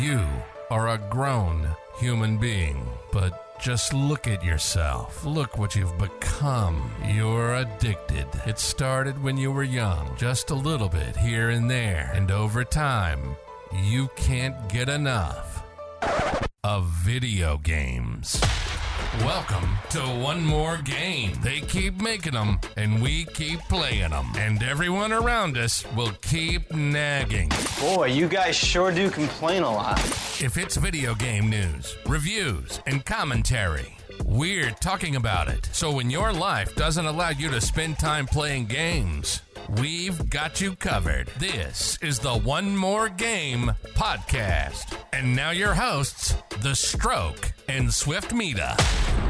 [0.00, 0.24] You
[0.70, 1.68] are a grown
[1.98, 5.26] human being, but just look at yourself.
[5.26, 6.90] Look what you've become.
[7.06, 8.26] You're addicted.
[8.46, 12.64] It started when you were young, just a little bit here and there, and over
[12.64, 13.36] time,
[13.82, 15.62] you can't get enough
[16.64, 18.40] of video games.
[19.24, 21.32] Welcome to One More Game.
[21.42, 24.32] They keep making them, and we keep playing them.
[24.36, 27.50] And everyone around us will keep nagging.
[27.80, 29.98] Boy, you guys sure do complain a lot.
[30.40, 35.68] If it's video game news, reviews, and commentary, we're talking about it.
[35.72, 39.42] So when your life doesn't allow you to spend time playing games,
[39.80, 41.28] we've got you covered.
[41.38, 44.96] This is the One More Game podcast.
[45.12, 49.29] And now your hosts, The Stroke and Swiftmida.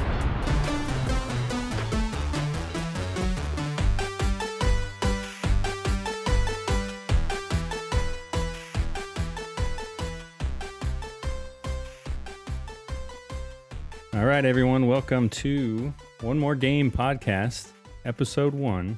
[14.30, 17.70] Right, everyone, welcome to One More Game podcast,
[18.04, 18.96] episode one,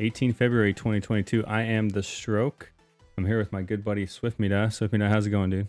[0.00, 1.44] 18 February 2022.
[1.46, 2.72] I am The Stroke.
[3.16, 4.68] I'm here with my good buddy Swiftmida.
[4.68, 5.68] Swiftmida, how's it going, dude?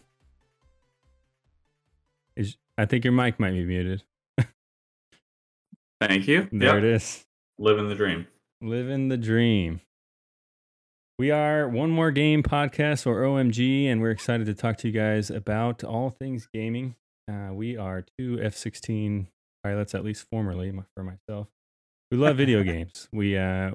[2.36, 4.04] Is, I think your mic might be muted.
[6.00, 6.48] Thank you.
[6.52, 6.78] There Yep.
[6.78, 7.26] it is.
[7.58, 8.28] Living the dream.
[8.62, 9.82] Living the dream.
[11.18, 14.94] We are One More Game podcast or OMG, and we're excited to talk to you
[14.94, 16.96] guys about all things gaming.
[17.30, 19.28] Uh, we are two F 16
[19.64, 21.48] pilots, at least formerly my- for myself.
[22.12, 23.08] We love video games.
[23.14, 23.72] We, uh,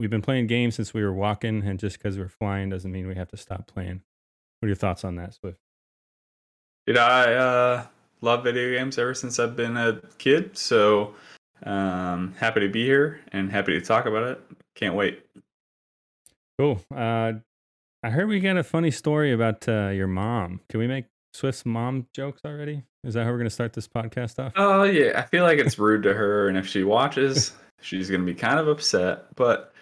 [0.00, 3.06] we've been playing games since we were walking, and just because we're flying doesn't mean
[3.06, 4.02] we have to stop playing.
[4.58, 5.60] What are your thoughts on that, Swift?
[6.86, 7.86] Dude, I uh,
[8.22, 10.56] love video games ever since I've been a kid.
[10.56, 11.14] So
[11.64, 14.40] um, happy to be here and happy to talk about it.
[14.74, 15.22] Can't wait.
[16.58, 16.80] Cool.
[16.94, 17.34] Uh,
[18.02, 20.60] I heard we got a funny story about uh, your mom.
[20.68, 22.82] Can we make Swift's mom jokes already?
[23.04, 24.52] Is that how we're going to start this podcast off?
[24.56, 28.24] Oh yeah, I feel like it's rude to her, and if she watches, she's gonna
[28.24, 29.34] be kind of upset.
[29.36, 29.74] But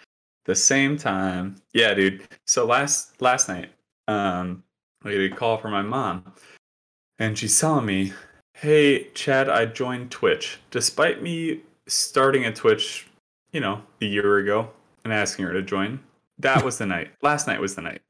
[0.43, 2.27] the same time, yeah, dude.
[2.45, 3.69] So last last night,
[4.09, 4.63] um,
[5.03, 6.33] I get a call from my mom,
[7.19, 8.11] and she's telling me,
[8.53, 13.07] "Hey, Chad, I joined Twitch, despite me starting a Twitch,
[13.53, 14.69] you know, a year ago,
[15.05, 15.99] and asking her to join.
[16.37, 17.11] That was the night.
[17.21, 18.01] Last night was the night."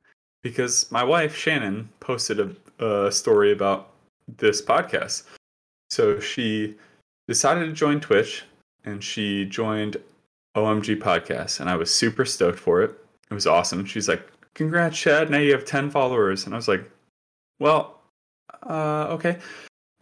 [0.41, 3.91] Because my wife Shannon posted a, a story about
[4.38, 5.24] this podcast.
[5.90, 6.75] So she
[7.28, 8.44] decided to join Twitch
[8.86, 9.97] and she joined
[10.56, 11.59] OMG Podcast.
[11.59, 12.91] And I was super stoked for it.
[13.30, 13.85] It was awesome.
[13.85, 15.30] She's like, Congrats, Chad.
[15.30, 16.46] Now you have 10 followers.
[16.46, 16.90] And I was like,
[17.59, 18.00] Well,
[18.64, 19.38] uh, okay.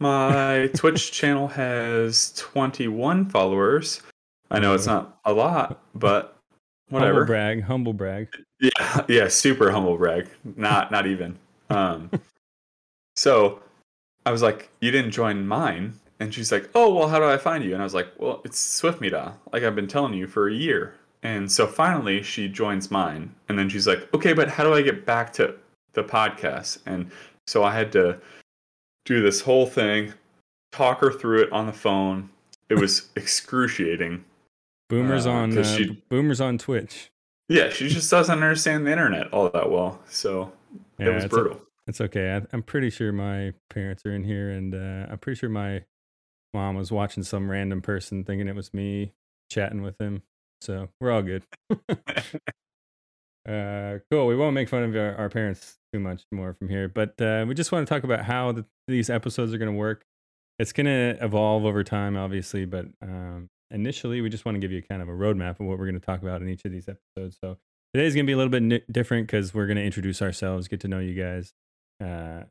[0.00, 4.02] My Twitch channel has 21 followers.
[4.50, 6.36] I know it's not a lot, but
[6.90, 7.24] Humble whatever.
[7.24, 7.62] brag.
[7.62, 8.28] Humble brag.
[8.60, 10.28] Yeah, yeah, super humble brag.
[10.56, 11.38] Not not even.
[11.70, 12.10] Um
[13.16, 13.60] so
[14.26, 15.94] I was like, You didn't join mine?
[16.20, 17.72] And she's like, Oh well how do I find you?
[17.72, 20.94] And I was like, Well, it's Swiftmida, like I've been telling you for a year.
[21.22, 23.34] And so finally she joins mine.
[23.48, 25.54] And then she's like, Okay, but how do I get back to
[25.94, 26.78] the podcast?
[26.86, 27.10] And
[27.46, 28.18] so I had to
[29.04, 30.12] do this whole thing,
[30.72, 32.30] talk her through it on the phone.
[32.70, 34.24] It was excruciating.
[34.88, 37.10] Boomers Uh, on uh, she- boomers on Twitch.
[37.48, 40.00] Yeah, she just doesn't understand the internet all that well.
[40.08, 40.52] So
[40.98, 41.60] Yeah, it was brutal.
[41.86, 42.34] It's okay.
[42.34, 45.84] I, I'm pretty sure my parents are in here, and uh, I'm pretty sure my
[46.52, 49.12] mom was watching some random person thinking it was me
[49.50, 50.22] chatting with him.
[50.60, 51.44] So we're all good.
[53.48, 54.26] uh, cool.
[54.26, 57.44] We won't make fun of our, our parents too much more from here, but uh,
[57.46, 60.04] we just want to talk about how the, these episodes are going to work.
[60.58, 64.70] It's going to evolve over time, obviously, but um, initially, we just want to give
[64.70, 66.70] you kind of a roadmap of what we're going to talk about in each of
[66.70, 67.36] these episodes.
[67.40, 67.58] So
[67.92, 70.80] today's going to be a little bit different because we're going to introduce ourselves, get
[70.80, 71.52] to know you guys.
[72.04, 72.44] Uh,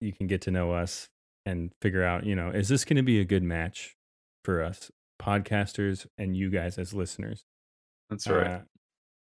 [0.00, 1.08] you can get to know us
[1.44, 3.96] and figure out, you know, is this going to be a good match
[4.44, 4.90] for us
[5.20, 7.44] podcasters and you guys as listeners?
[8.10, 8.46] That's right.
[8.46, 8.60] Uh,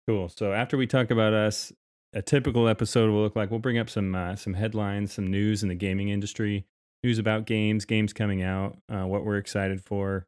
[0.07, 0.29] cool.
[0.29, 1.73] So after we talk about us,
[2.13, 5.63] a typical episode will look like we'll bring up some uh, some headlines, some news
[5.63, 6.65] in the gaming industry,
[7.03, 10.25] news about games, games coming out, uh, what we're excited for,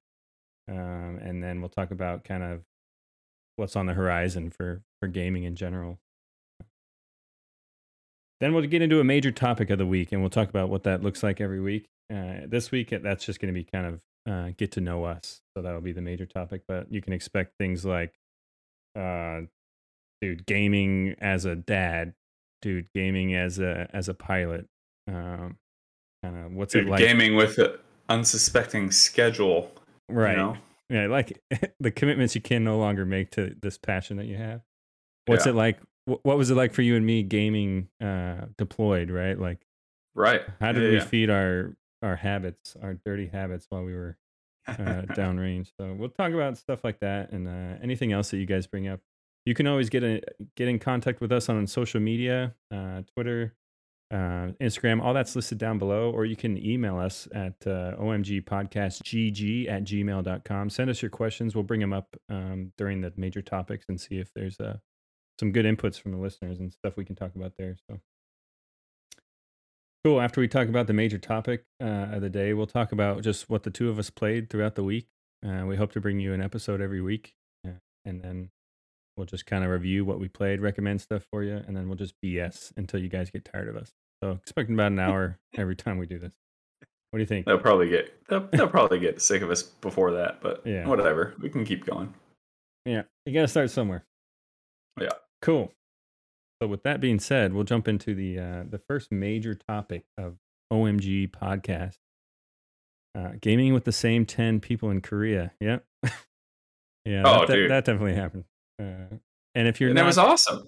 [0.67, 2.61] um, and then we'll talk about kind of
[3.55, 5.99] what's on the horizon for for gaming in general.
[8.41, 10.83] Then we'll get into a major topic of the week, and we'll talk about what
[10.83, 11.87] that looks like every week.
[12.13, 15.41] Uh, this week, that's just going to be kind of uh, get to know us,
[15.55, 16.63] so that'll be the major topic.
[16.67, 18.13] But you can expect things like,
[18.99, 19.41] uh,
[20.21, 22.13] dude, gaming as a dad,
[22.61, 24.67] dude, gaming as a as a pilot.
[25.07, 25.57] Um,
[26.23, 26.99] kind of what's Dude, it like?
[26.99, 27.73] gaming with an
[28.09, 29.71] unsuspecting schedule.
[30.09, 30.31] right?
[30.31, 30.57] You know?
[30.89, 31.39] Yeah, like
[31.79, 34.61] the commitments you can no longer make to this passion that you have.
[35.27, 35.51] What's Yeah.
[35.53, 35.79] it like?
[36.05, 39.09] Wh- What was it like for you and me gaming uh, deployed?
[39.11, 39.59] Right, like
[40.15, 40.41] Right.
[40.59, 41.03] How did Yeah, we yeah.
[41.05, 44.17] feed our our habits, our dirty habits while we were
[44.67, 44.73] uh,
[45.15, 45.71] downrange?
[45.79, 48.87] So we'll talk about stuff like that and uh, anything else that you guys bring
[48.87, 48.99] up.
[49.45, 50.21] You can always get a,
[50.55, 53.55] get in contact with us on social media, uh, Twitter,
[54.11, 55.01] uh, Instagram.
[55.01, 60.69] All that's listed down below, or you can email us at uh, omgpodcastgg at gmail.com.
[60.69, 61.55] Send us your questions.
[61.55, 64.77] We'll bring them up um, during the major topics and see if there's uh,
[65.41, 67.75] some good inputs from the listeners and stuff we can talk about there.
[67.89, 67.99] So.
[70.05, 70.21] Cool.
[70.21, 73.49] After we talk about the major topic uh, of the day, we'll talk about just
[73.49, 75.07] what the two of us played throughout the week.
[75.43, 77.33] Uh, we hope to bring you an episode every week,
[77.67, 77.71] uh,
[78.05, 78.51] and then
[79.17, 81.97] we'll just kind of review what we played, recommend stuff for you, and then we'll
[81.97, 83.91] just BS until you guys get tired of us.
[84.23, 86.35] So expecting about an hour every time we do this.
[87.09, 87.47] What do you think?
[87.47, 90.87] They'll probably get they'll, they'll probably get sick of us before that, but Yeah.
[90.87, 91.33] whatever.
[91.41, 92.13] We can keep going.
[92.85, 94.05] Yeah, you got to start somewhere.
[94.99, 95.09] Yeah.
[95.41, 95.73] Cool.
[96.61, 100.37] So with that being said, we'll jump into the uh, the first major topic of
[100.71, 101.97] OMG podcast.
[103.17, 105.51] Uh, gaming with the same ten people in Korea.
[105.59, 105.83] Yep.
[107.05, 107.23] yeah.
[107.25, 107.71] Oh, that, that, dude.
[107.71, 108.45] that definitely happened.
[108.79, 109.15] Uh,
[109.55, 110.67] and if you're and not, it was awesome.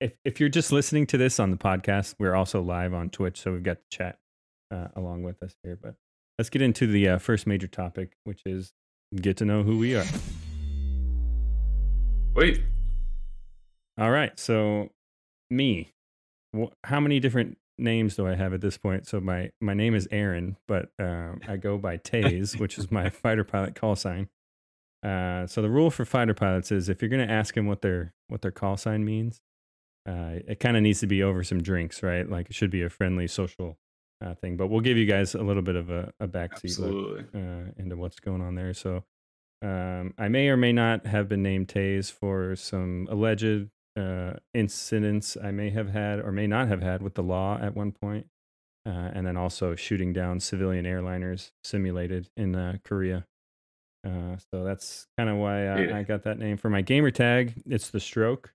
[0.00, 3.40] if if you're just listening to this on the podcast, we're also live on Twitch,
[3.40, 4.18] so we've got the chat
[4.70, 5.78] uh, along with us here.
[5.80, 5.94] But
[6.38, 8.74] let's get into the uh, first major topic, which is
[9.16, 10.04] get to know who we are.
[12.34, 12.62] Wait,
[13.98, 14.38] All right.
[14.38, 14.90] So,
[15.50, 15.92] me,
[16.84, 19.06] how many different names do I have at this point?
[19.06, 23.10] So my my name is Aaron, but um, I go by Taze, which is my
[23.10, 24.28] fighter pilot call sign.
[25.02, 27.82] Uh, so the rule for fighter pilots is if you're going to ask them what
[27.82, 29.40] their what their call sign means,
[30.08, 32.28] uh, it kind of needs to be over some drinks, right?
[32.28, 33.78] Like it should be a friendly social
[34.24, 34.56] uh, thing.
[34.56, 37.96] But we'll give you guys a little bit of a, a backseat look uh, into
[37.96, 38.72] what's going on there.
[38.72, 39.04] So
[39.62, 45.36] um, I may or may not have been named Taze for some alleged uh, incidents
[45.42, 48.26] I may have had or may not have had with the law at one point.
[48.86, 53.24] Uh, and then also shooting down civilian airliners simulated in uh, Korea.
[54.06, 55.96] Uh, so that's kind of why uh, Yeah.
[55.96, 57.62] I got that name for my gamer tag.
[57.66, 58.52] It's the stroke.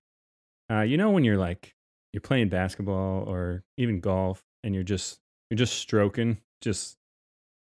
[0.70, 1.74] Uh, you know when you're like
[2.12, 5.18] you're playing basketball or even golf and you're just
[5.50, 6.96] you're just stroking, just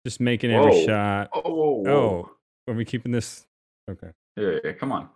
[0.05, 1.29] just making every shot.
[1.33, 2.31] Oh, whoa, whoa.
[2.67, 3.47] Oh, are we keeping this?
[3.89, 4.11] Okay.
[4.37, 5.09] Yeah, yeah, come on.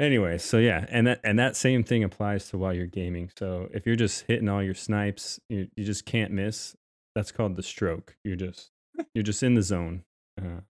[0.00, 3.30] Anyway, so yeah, and that and that same thing applies to while you're gaming.
[3.38, 6.76] So if you're just hitting all your snipes, you you just can't miss.
[7.14, 8.16] That's called the stroke.
[8.24, 8.70] You're just
[9.14, 10.02] you're just in the zone.
[10.40, 10.62] Uh,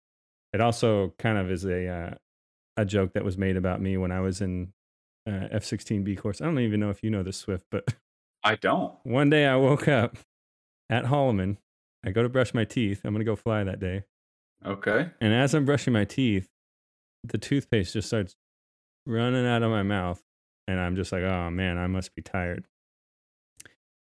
[0.53, 2.15] it also kind of is a uh,
[2.76, 4.73] a joke that was made about me when I was in
[5.26, 6.43] uh, F-16B course.
[6.43, 7.88] I don't even know if you know this Swift, but
[8.43, 8.94] I don't.
[9.05, 10.19] one day I woke up
[10.91, 11.56] at Holloman.
[12.05, 13.00] I go to brush my teeth.
[13.05, 14.05] I'm gonna go fly that day.
[14.67, 15.11] Okay.
[15.21, 16.49] And as I'm brushing my teeth,
[17.23, 18.37] the toothpaste just starts
[19.06, 20.22] running out of my mouth.
[20.66, 22.66] And I'm just like, oh man, I must be tired.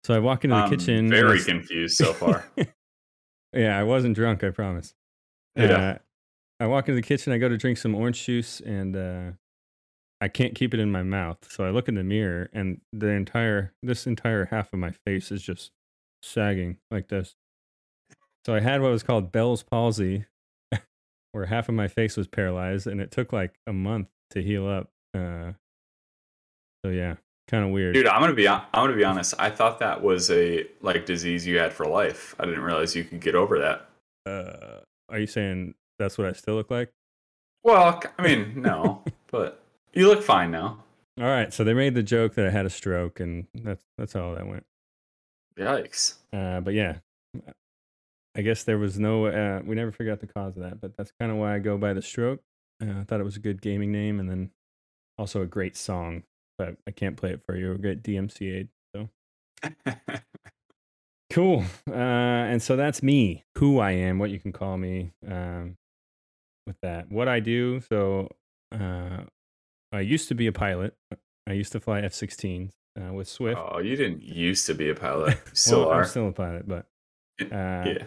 [0.03, 1.09] So I walk into the I'm kitchen.
[1.09, 2.45] Very I s- confused so far.
[3.53, 4.93] yeah, I wasn't drunk, I promise.
[5.55, 5.73] Yeah.
[5.77, 5.97] Uh,
[6.59, 9.31] I walk into the kitchen, I go to drink some orange juice, and uh,
[10.21, 11.39] I can't keep it in my mouth.
[11.49, 15.31] So I look in the mirror, and the entire, this entire half of my face
[15.31, 15.71] is just
[16.23, 17.35] sagging like this.
[18.45, 20.25] So I had what was called Bell's palsy,
[21.33, 24.67] where half of my face was paralyzed, and it took like a month to heal
[24.67, 24.89] up.
[25.13, 25.53] Uh,
[26.83, 27.15] so yeah,
[27.47, 27.93] kind of weird.
[27.93, 29.33] Dude, I'm gonna be I'm gonna be honest.
[29.39, 32.35] I thought that was a like disease you had for life.
[32.39, 33.89] I didn't realize you could get over that.
[34.25, 36.91] Uh, are you saying that's what I still look like?
[37.63, 40.83] Well, I mean, no, but you look fine now.
[41.17, 44.13] All right, so they made the joke that I had a stroke, and that's that's
[44.13, 44.65] how that went.
[45.57, 46.15] Yikes.
[46.33, 46.97] Uh, but yeah,
[48.35, 49.27] I guess there was no.
[49.27, 51.59] Uh, we never figured out the cause of that, but that's kind of why I
[51.59, 52.41] go by the stroke.
[52.81, 54.51] Uh, I thought it was a good gaming name, and then
[55.17, 56.23] also a great song.
[56.57, 57.69] But I can't play it for you.
[57.69, 58.69] We'll get DMCA'd.
[58.95, 59.09] So
[61.29, 61.63] cool.
[61.89, 65.11] Uh, and so that's me, who I am, what you can call me.
[65.27, 65.77] Um,
[66.65, 67.81] with that, what I do.
[67.81, 68.29] So
[68.71, 69.23] uh,
[69.91, 70.95] I used to be a pilot.
[71.47, 73.59] I used to fly F-16s uh, with Swift.
[73.59, 75.35] oh, you didn't used to be a pilot.
[75.35, 76.01] You still well, are.
[76.01, 76.85] I'm still a pilot, but
[77.41, 77.45] uh,
[77.85, 78.03] yeah.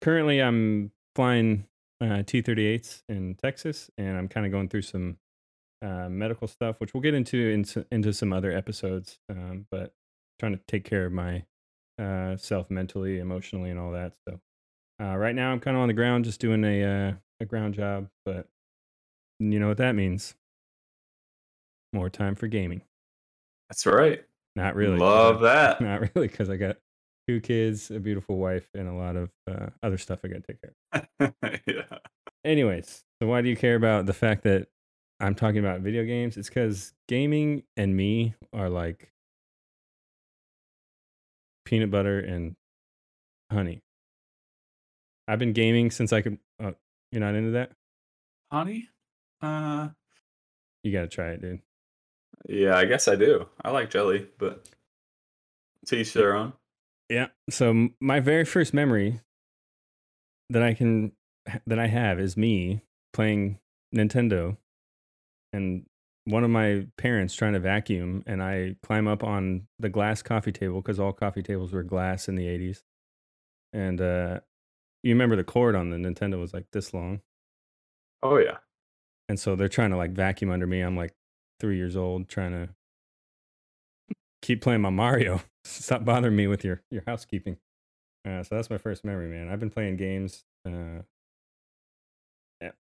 [0.00, 1.66] currently I'm flying
[2.00, 5.18] uh, T-38s in Texas, and I'm kind of going through some
[5.82, 9.18] uh, medical stuff, which we'll get into into, into some other episodes.
[9.30, 9.92] Um, but
[10.38, 11.44] trying to take care of my
[12.00, 14.12] uh, self mentally, emotionally, and all that.
[14.28, 14.40] So
[15.00, 17.74] uh, right now I'm kind of on the ground, just doing a uh, a ground
[17.74, 18.08] job.
[18.24, 18.48] But
[19.38, 20.34] you know what that means?
[21.92, 22.82] More time for gaming.
[23.68, 24.24] That's right.
[24.56, 24.98] Not really.
[24.98, 25.80] Love that.
[25.80, 26.76] Not really, because I got
[27.28, 30.52] two kids, a beautiful wife, and a lot of uh, other stuff I got to
[30.52, 30.74] take care
[31.20, 31.34] of.
[31.66, 31.98] yeah.
[32.44, 34.68] Anyways, so why do you care about the fact that
[35.20, 36.38] I'm talking about video games?
[36.38, 39.12] It's because gaming and me are like
[41.66, 42.56] peanut butter and
[43.52, 43.82] honey.
[45.26, 46.38] I've been gaming since I could.
[46.62, 46.72] Oh,
[47.12, 47.72] you're not into that?
[48.50, 48.88] Honey?
[49.42, 49.88] Uh,
[50.82, 51.60] You got to try it, dude.
[52.48, 53.46] yeah, I guess I do.
[53.62, 54.66] I like jelly, but
[55.86, 56.54] to each their own.
[57.08, 57.28] Yeah.
[57.50, 59.20] So my very first memory
[60.50, 61.12] that I can
[61.66, 63.58] that I have is me playing
[63.94, 64.56] Nintendo
[65.52, 65.86] and
[66.24, 70.52] one of my parents trying to vacuum and I climb up on the glass coffee
[70.52, 72.82] table cuz all coffee tables were glass in the 80s.
[73.72, 74.40] And uh
[75.02, 77.22] you remember the cord on the Nintendo was like this long.
[78.22, 78.58] Oh yeah.
[79.28, 80.80] And so they're trying to like vacuum under me.
[80.80, 81.14] I'm like
[81.60, 82.74] 3 years old trying to
[84.42, 85.40] keep playing my Mario.
[85.64, 87.58] Stop bothering me with your your housekeeping.
[88.26, 89.48] Uh, so that's my first memory, man.
[89.48, 90.44] I've been playing games.
[90.66, 91.02] Uh,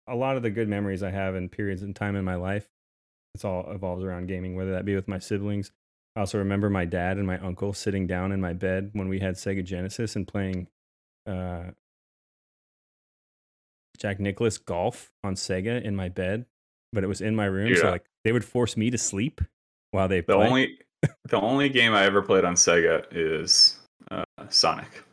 [0.07, 2.69] a lot of the good memories I have in periods and time in my life,
[3.33, 4.55] it's all evolves around gaming.
[4.55, 5.71] Whether that be with my siblings,
[6.15, 9.19] I also remember my dad and my uncle sitting down in my bed when we
[9.19, 10.67] had Sega Genesis and playing
[11.25, 11.71] uh,
[13.97, 16.45] Jack Nicklaus Golf on Sega in my bed,
[16.91, 19.41] but it was in my room, so like they would force me to sleep
[19.91, 20.47] while they The play.
[20.47, 20.79] only
[21.29, 23.79] the only game I ever played on Sega is
[24.11, 25.03] uh, Sonic.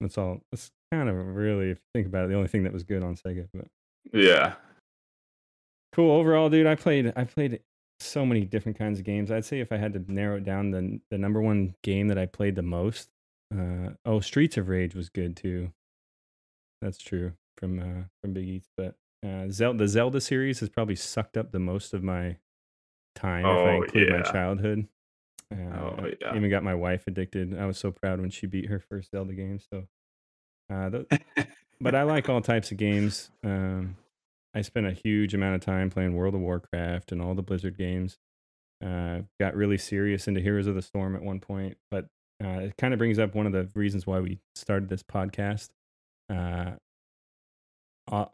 [0.00, 0.40] That's all.
[0.50, 3.02] That's kind of really, if you think about it, the only thing that was good
[3.02, 3.46] on Sega.
[3.54, 3.66] But
[4.12, 4.54] Yeah.
[5.92, 6.66] cool overall, dude.
[6.66, 7.12] I played.
[7.14, 7.60] I played
[8.00, 9.30] so many different kinds of games.
[9.30, 12.18] I'd say if I had to narrow it down, the the number one game that
[12.18, 13.10] I played the most.
[13.54, 15.70] Uh, oh, Streets of Rage was good too.
[16.80, 20.96] That's true from uh, from Big Eats, but uh, Zelda, the Zelda series has probably
[20.96, 22.38] sucked up the most of my
[23.14, 24.88] time if I Oh, include my childhood.
[25.52, 26.34] Uh, Oh, I yeah.
[26.36, 27.58] Even got my wife addicted.
[27.58, 29.58] I was so proud when she beat her first Zelda game.
[29.58, 29.84] So,
[30.70, 31.06] uh, th-
[31.80, 33.30] but I like all types of games.
[33.44, 33.96] Um,
[34.54, 37.76] I spent a huge amount of time playing World of Warcraft and all the Blizzard
[37.76, 38.18] games.
[38.84, 42.06] Uh, got really serious into Heroes of the Storm at one point, but
[42.42, 45.68] uh, it kind of brings up one of the reasons why we started this podcast.
[46.28, 46.72] Uh,
[48.10, 48.24] uh,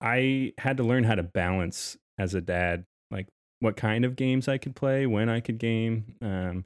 [0.00, 3.28] I had to learn how to balance as a dad, like
[3.60, 6.16] what kind of games I could play, when I could game.
[6.20, 6.64] Um,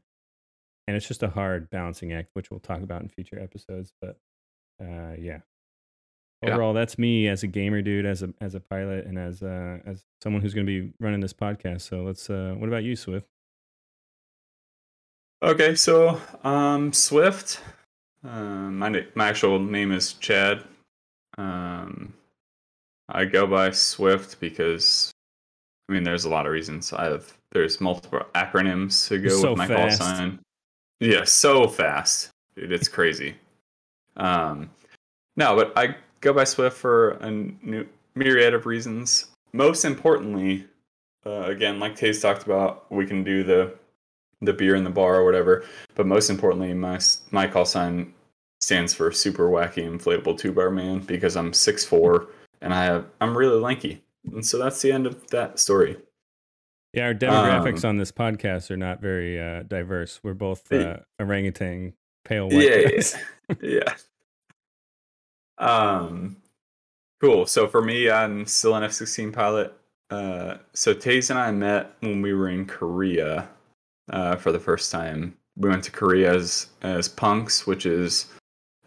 [0.89, 3.93] and it's just a hard balancing act, which we'll talk about in future episodes.
[4.01, 4.17] But
[4.81, 5.41] uh, yeah.
[6.43, 6.55] Yeah.
[6.55, 9.79] Overall, that's me as a gamer dude, as a as a pilot, and as uh,
[9.87, 11.83] as someone who's going to be running this podcast.
[11.83, 12.29] So let's.
[12.29, 13.29] Uh, what about you, Swift?
[15.41, 17.61] Okay, so um, Swift.
[18.25, 20.65] Um, my na- my actual name is Chad.
[21.39, 22.15] Um,
[23.09, 25.12] I go by Swift because,
[25.89, 26.93] I mean, there's a lot of reasons.
[26.93, 29.99] I have there's multiple acronyms to go So with my fast.
[29.99, 30.39] call sign.
[31.01, 33.35] Yeah, so fast, dude, it's crazy.
[34.17, 34.71] Um,
[35.37, 39.27] no, but I go by Swift for a new myriad of reasons.
[39.53, 40.67] Most importantly,
[41.27, 43.75] uh, again, like Taze talked about, we can do the
[44.41, 45.65] the beer in the bar or whatever.
[45.95, 46.99] But most importantly, my
[47.31, 48.13] my call sign
[48.61, 52.29] stands for super wacky inflatable two bar man because I'm six four
[52.61, 54.03] and I have I'm really lanky.
[54.31, 55.97] And so that's the end of that story.
[56.93, 60.21] Yeah, our demographics Um, on this podcast are not very uh, diverse.
[60.23, 63.17] We're both uh, orangutan, pale white Yeah, guys.
[63.63, 63.95] yeah.
[65.59, 66.37] Um
[67.21, 67.47] cool.
[67.47, 69.73] So for me, I'm still an F sixteen pilot.
[70.11, 73.49] Uh so Taze and I met when we were in Korea
[74.11, 75.37] uh for the first time.
[75.57, 78.27] We went to Korea as as punks, which is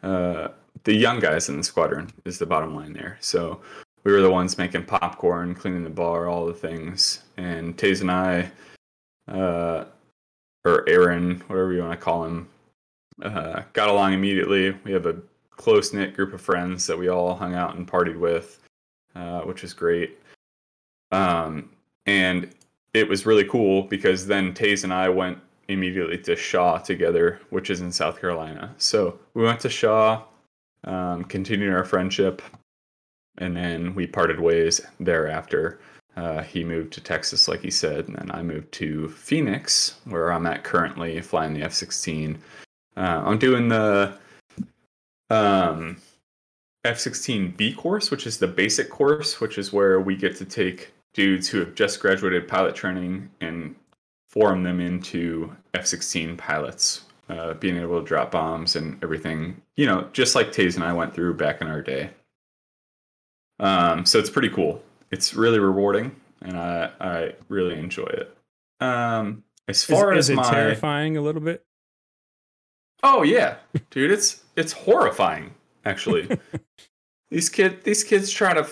[0.04, 0.50] uh
[0.84, 3.18] the young guys in the squadron is the bottom line there.
[3.22, 3.62] So
[4.06, 7.24] we were the ones making popcorn, cleaning the bar, all the things.
[7.38, 8.52] And Taze and I,
[9.28, 9.86] uh,
[10.64, 12.48] or Aaron, whatever you want to call him,
[13.24, 14.72] uh, got along immediately.
[14.84, 15.18] We have a
[15.50, 18.60] close knit group of friends that we all hung out and partied with,
[19.16, 20.20] uh, which was great.
[21.12, 21.70] Um,
[22.06, 22.54] and
[22.94, 27.72] it was really cool because then Taze and I went immediately to Shaw together, which
[27.72, 28.76] is in South Carolina.
[28.78, 30.24] So we went to Shaw,
[30.84, 32.44] um, continued our friendship,
[33.38, 35.80] and then we parted ways thereafter.
[36.16, 40.32] Uh, he moved to Texas, like he said, and then I moved to Phoenix, where
[40.32, 42.38] I'm at currently, flying the F 16.
[42.96, 44.18] Uh, I'm doing the
[45.30, 45.98] um,
[46.86, 50.94] F 16B course, which is the basic course, which is where we get to take
[51.14, 53.76] dudes who have just graduated pilot training and
[54.30, 59.86] form them into F 16 pilots, uh, being able to drop bombs and everything, you
[59.86, 62.10] know, just like Taze and I went through back in our day.
[63.60, 64.84] Um, so it's pretty cool.
[65.12, 68.36] It's really rewarding, and I I really enjoy it.
[68.82, 71.64] Um, as Is, far is as it my terrifying a little bit?
[73.04, 73.58] oh yeah,
[73.92, 75.54] dude, it's it's horrifying
[75.86, 76.28] actually.
[77.30, 78.68] these kid these kids try to.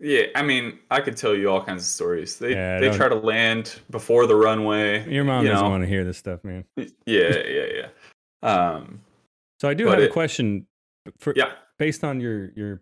[0.00, 2.36] Yeah, I mean, I could tell you all kinds of stories.
[2.38, 5.08] They Yeah, they try to land before the runway.
[5.08, 5.70] Your mom you doesn't know.
[5.70, 6.64] want to hear this stuff, man.
[6.76, 6.86] Yeah,
[7.46, 7.88] yeah, yeah.
[8.42, 9.00] Um,
[9.60, 10.66] So I do have a question
[11.18, 11.52] for yeah.
[11.78, 12.80] based on your your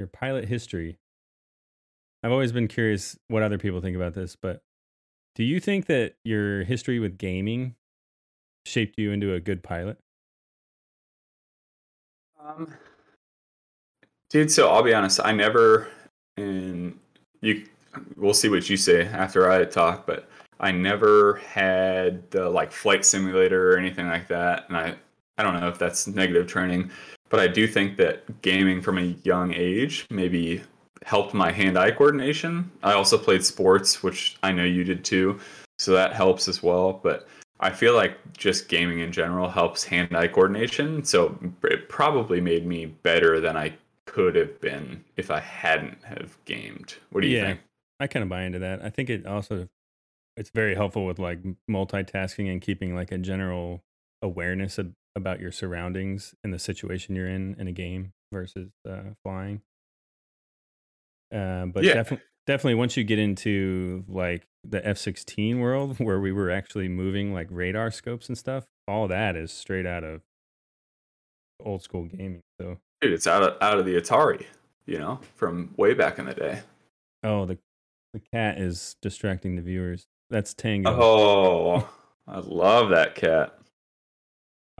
[0.00, 0.98] your pilot history.
[2.22, 4.62] I've always been curious what other people think about this, but
[5.34, 7.76] do you think that your history with gaming
[8.66, 9.98] shaped you into a good pilot?
[12.44, 12.74] Um,
[14.28, 15.20] dude, so I'll be honest.
[15.22, 15.88] I never,
[16.36, 16.98] and
[17.40, 17.66] you,
[18.16, 20.28] we'll see what you say after I talk, but
[20.58, 24.64] I never had the like flight simulator or anything like that.
[24.68, 24.94] And I,
[25.38, 26.90] I don't know if that's negative training,
[27.30, 30.62] but I do think that gaming from a young age maybe
[31.02, 32.70] helped my hand-eye coordination.
[32.82, 35.40] I also played sports, which I know you did too,
[35.78, 36.92] so that helps as well.
[36.92, 37.26] But
[37.60, 42.86] I feel like just gaming in general helps hand-eye coordination, so it probably made me
[42.86, 43.72] better than I
[44.06, 46.96] could have been if I hadn't have gamed.
[47.10, 47.46] What do you Yeah.
[47.46, 47.60] think?
[48.00, 48.82] I kind of buy into that.
[48.82, 49.68] I think it also
[50.36, 51.38] it's very helpful with like
[51.70, 53.82] multitasking and keeping like a general
[54.22, 59.02] awareness of, about your surroundings and the situation you're in in a game versus uh,
[59.24, 59.60] flying.
[61.34, 61.94] Uh, but Yeah.
[61.94, 67.32] definitely, definitely, once you get into like the F-16 world, where we were actually moving
[67.32, 70.22] like radar scopes and stuff, all that is straight out of
[71.64, 72.42] old school gaming.
[72.60, 74.46] So, Dude, it's out of out of the Atari,
[74.86, 76.60] you know, from way back in the day.
[77.22, 77.58] oh, the
[78.12, 80.06] the cat is distracting the viewers.
[80.30, 80.90] That's Tango.
[80.90, 81.88] Oh,
[82.26, 83.56] I love that cat.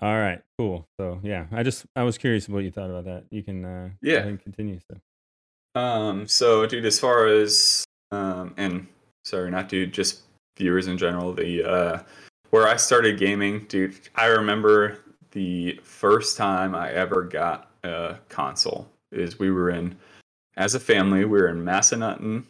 [0.02, 0.86] All right, cool.
[0.98, 3.24] So yeah, I just I was curious what you thought about that.
[3.30, 4.20] You can uh, Yeah.
[4.20, 4.78] and continue.
[4.90, 8.86] So Um, so dude, as far as um, and
[9.24, 10.22] sorry, not dude, just
[10.56, 12.02] viewers in general, the uh,
[12.50, 14.98] where I started gaming, dude, I remember
[15.32, 19.96] the first time I ever got a console is we were in
[20.56, 22.44] as a family, we were in Massanutten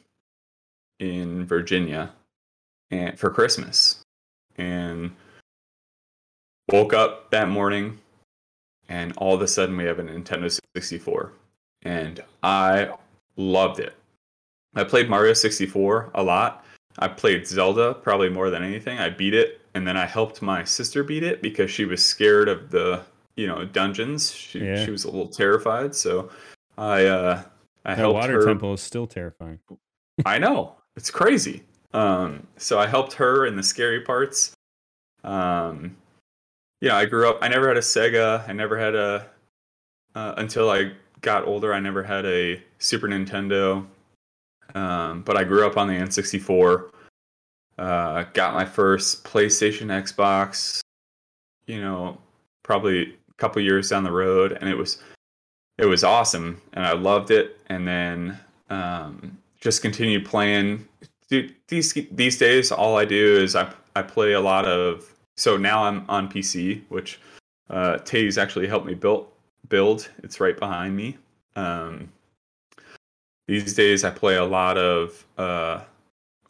[0.98, 2.12] in Virginia
[2.90, 4.00] and for Christmas.
[4.56, 5.12] And
[6.72, 7.98] woke up that morning
[8.88, 11.32] and all of a sudden we have a Nintendo 64
[11.82, 12.90] and I
[13.36, 13.94] loved it.
[14.74, 16.64] I played Mario 64 a lot.
[16.98, 18.98] I played Zelda probably more than anything.
[18.98, 22.48] I beat it and then I helped my sister beat it because she was scared
[22.48, 23.02] of the,
[23.36, 24.32] you know, dungeons.
[24.32, 24.84] She Yeah.
[24.84, 26.30] she was a little terrified, so
[26.76, 27.42] I uh
[27.84, 29.58] I that helped water her temple is still terrifying.
[30.26, 30.76] I know.
[30.96, 31.62] It's crazy.
[31.94, 34.52] Um, so I helped her in the scary parts.
[35.24, 35.96] Um,
[36.80, 37.38] yeah, I grew up.
[37.42, 38.48] I never had a Sega.
[38.48, 39.26] I never had a
[40.14, 41.74] uh, until I got older.
[41.74, 43.86] I never had a Super Nintendo.
[44.74, 46.90] Um, but I grew up on the N64.
[47.78, 50.80] Uh, got my first PlayStation, Xbox.
[51.66, 52.18] You know,
[52.62, 55.02] probably a couple years down the road, and it was
[55.78, 57.58] it was awesome, and I loved it.
[57.68, 58.38] And then
[58.70, 60.86] um, just continued playing.
[61.28, 65.14] Dude, these these days, all I do is I I play a lot of.
[65.40, 67.18] So now I'm on PC, which
[67.70, 69.28] uh, Taze actually helped me build.
[69.70, 70.10] Build.
[70.22, 71.16] It's right behind me.
[71.56, 72.12] Um,
[73.48, 75.24] these days, I play a lot of.
[75.38, 75.80] Uh,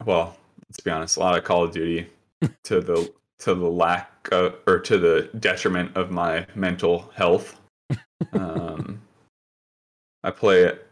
[0.03, 0.35] well,
[0.67, 2.09] let's be honest, a lot of Call of Duty
[2.65, 7.61] to the to the lack of, or to the detriment of my mental health.
[8.33, 9.01] Um,
[10.25, 10.85] I play it.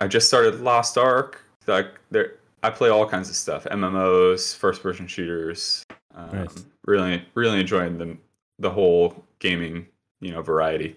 [0.00, 1.42] I just started Lost Ark.
[1.66, 5.82] Like there, I play all kinds of stuff: MMOs, first-person shooters.
[6.14, 6.66] Um, Nice.
[6.88, 8.16] Really, really enjoying the
[8.58, 9.88] the whole gaming,
[10.22, 10.96] you know, variety.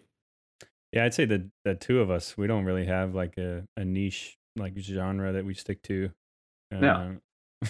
[0.94, 3.84] Yeah, I'd say the the two of us we don't really have like a, a
[3.84, 6.10] niche like genre that we stick to.
[6.72, 6.94] No.
[6.94, 7.22] Um,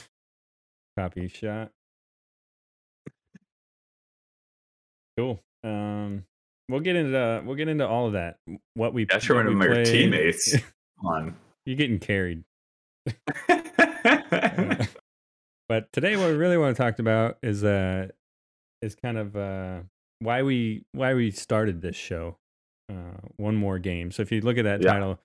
[0.99, 1.71] copy shot.
[5.17, 5.41] Cool.
[5.63, 6.25] Um,
[6.69, 8.37] we'll get into uh, we'll get into all of that.
[8.75, 9.87] What we Detriment what of my played.
[9.87, 10.55] teammates.
[11.03, 11.35] On.
[11.65, 12.43] You're getting carried.
[15.71, 18.07] Uh, but today, what we really want to talk about is uh
[18.81, 19.81] is kind of uh
[20.19, 22.37] why we why we started this show.
[22.91, 24.11] Uh, one more game.
[24.11, 24.93] So if you look at that Yeah.
[24.93, 25.19] title,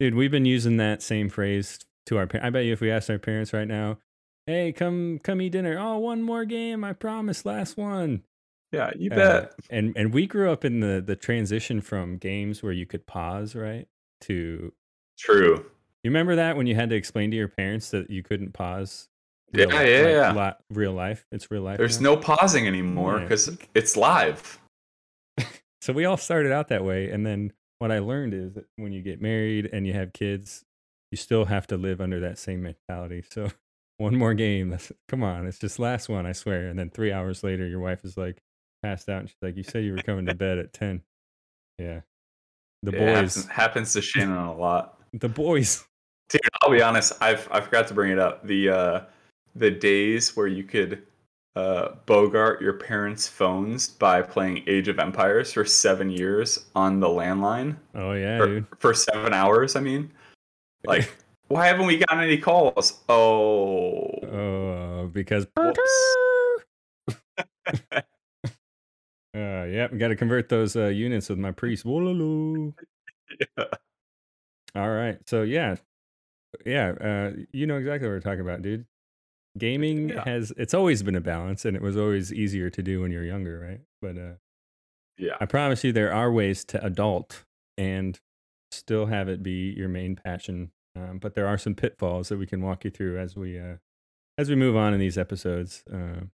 [0.00, 2.26] dude, we've been using that same phrase to our.
[2.26, 3.98] par- I bet you if we asked our parents right now,
[4.46, 6.84] "Hey, come come eat dinner." Oh, one more game.
[6.84, 7.44] I promise.
[7.46, 8.22] Last one.
[8.72, 9.54] yeah, you Uh, bet.
[9.70, 13.54] and and we grew up in the the transition from games where you could pause,
[13.54, 13.88] right,
[14.22, 14.72] to
[15.18, 15.64] True.
[16.04, 19.08] you remember that when you had to explain to your parents that you couldn't pause?
[19.52, 20.46] Yeah, real, yeah, like, yeah.
[20.46, 21.24] li- real life.
[21.32, 21.78] It's real life.
[21.78, 22.14] There's now?
[22.14, 23.22] no pausing anymore Yeah.
[23.24, 24.58] because it's live.
[25.82, 28.92] So we all started out that way, and then what I learned is that when
[28.92, 30.64] you get married and you have kids,
[31.12, 33.22] you still have to live under that same mentality.
[33.30, 33.50] So
[33.98, 34.76] one more game.
[35.08, 36.66] Come on, it's just last one, I swear.
[36.66, 38.42] And then three hours later, your wife is like
[38.82, 41.02] passed out, and she's like, "You said you were coming to bed at 10.
[41.78, 42.00] Yeah,
[42.82, 44.98] the It boys, happens, happens to Shannon a lot.
[45.12, 45.84] the boys.
[46.30, 47.12] Dude, I'll be honest.
[47.20, 48.44] I've I forgot to bring it up.
[48.44, 49.00] The uh,
[49.56, 51.02] the days where you could
[51.56, 57.08] uh, bogart your parents' phones by playing Age of Empires for seven years on the
[57.08, 57.76] landline?
[57.94, 60.12] Oh yeah, Or for seven hours, I mean.
[60.84, 61.16] Like,
[61.48, 63.00] why haven't we gotten any calls?
[63.08, 64.04] Oh.
[64.22, 65.72] Oh, because uh,
[69.34, 71.84] yeah, we got to convert those uh, units with my priest.
[73.58, 73.64] Yeah.
[74.76, 75.76] All right, so yeah,
[76.64, 78.86] yeah, uh, you know exactly what we're talking about, dude.
[79.58, 80.24] Gaming Yeah.
[80.24, 83.24] has it's always been a balance, and it was always easier to do when you're
[83.24, 83.80] younger, right?
[84.02, 84.34] But uh,
[85.18, 85.36] Yeah.
[85.40, 87.44] I promise you, there are ways to adult
[87.78, 88.18] and
[88.70, 90.72] still have it be your main passion.
[90.94, 93.76] Um, but there are some pitfalls that we can walk you through as we uh,
[94.38, 95.82] as we move on in these episodes.
[95.90, 96.30] Um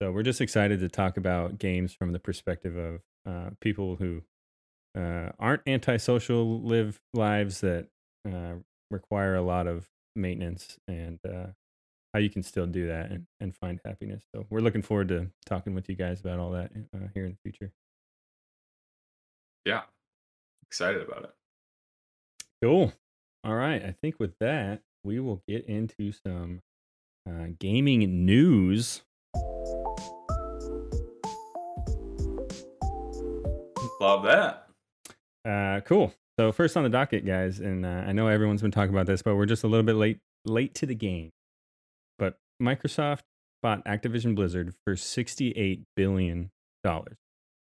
[0.00, 4.22] so we're just excited to talk about games from the perspective of uh, people who
[4.96, 7.88] uh, aren't antisocial, live lives that
[8.24, 8.54] uh,
[8.92, 11.48] require a lot of maintenance, and uh,
[12.12, 14.24] how you can still do that and, and find happiness.
[14.34, 17.32] So we're looking forward to talking with you guys about all that uh, here in
[17.32, 17.72] the future.
[19.64, 19.82] Yeah.
[20.66, 21.30] Excited about it.
[22.62, 22.92] Cool.
[23.44, 23.82] All right.
[23.84, 26.60] I think with that, we will get into some
[27.28, 29.02] uh, gaming news.
[34.00, 34.68] Love that.
[35.44, 36.12] Uh, cool.
[36.38, 39.22] So first on the docket, guys, and uh, I know everyone's been talking about this,
[39.22, 41.30] but we're just a little bit late late to the game.
[42.62, 43.22] Microsoft
[43.62, 46.50] bought Activision Blizzard for sixty-eight billion
[46.84, 47.16] dollars.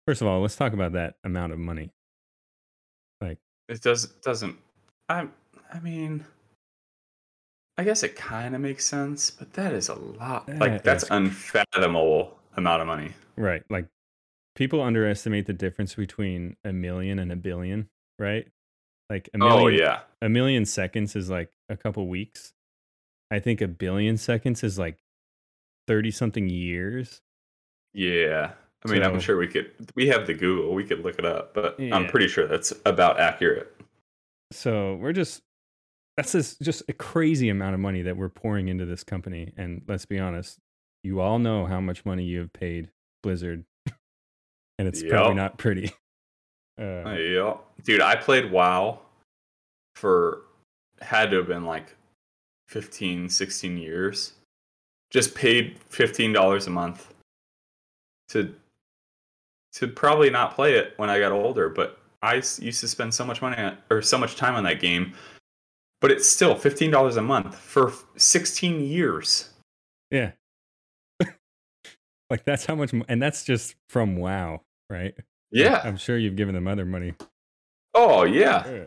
[0.07, 1.91] First of all, let's talk about that amount of money.
[3.21, 4.57] Like, It does doesn't
[5.07, 5.27] I
[5.73, 6.25] I mean
[7.77, 10.47] I guess it kind of makes sense, but that is a lot.
[10.47, 13.13] That like that's is- unfathomable amount of money.
[13.37, 13.63] right?
[13.69, 13.87] Like,
[14.55, 18.45] people underestimate the difference between a million and a billion, right?
[19.09, 19.61] Like a oh, million.
[19.61, 19.99] Oh yeah.
[20.21, 22.51] a million seconds is like a couple weeks.
[23.31, 24.97] I think a billion seconds is like
[25.87, 27.21] 30 something years.
[27.93, 28.51] Yeah.
[28.85, 31.53] I mean, I'm sure we could we have the Google, we could look it up,
[31.53, 31.95] but Yeah.
[31.95, 33.75] I'm pretty sure that's about accurate.
[34.51, 35.41] So we're just,
[36.15, 39.53] that's just, just a crazy amount of money that we're pouring into this company.
[39.57, 40.59] And let's be honest,
[41.03, 42.89] you all know how much money you have paid
[43.21, 43.65] Blizzard.
[44.79, 45.91] and it's probably not pretty.
[46.79, 47.57] Uh, Yeah.
[47.83, 49.01] Dude, I played WoW
[49.95, 50.43] for
[51.01, 51.93] had to have been like
[52.69, 54.33] 15, 16 years.
[55.09, 57.13] Just paid $15 a month
[58.29, 58.53] to
[59.73, 63.23] to probably not play it when I got older, but I used to spend so
[63.23, 65.13] much money on, or so much time on that game.
[66.01, 69.49] But it's still $15 a month for 16 years.
[70.11, 70.31] yeah.
[72.29, 75.13] like that's how much, and that's just from WoW, right?
[75.51, 75.81] Yeah.
[75.83, 77.13] I'm sure you've given them other money.
[77.93, 78.85] Oh, yeah.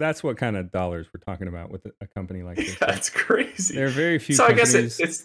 [0.00, 2.70] Like, so that's what kind of dollars we're talking about with a- company like this.
[2.80, 2.88] right?
[2.90, 3.74] That's crazy.
[3.74, 5.00] There are very few so I guess companies.
[5.00, 5.24] it, it's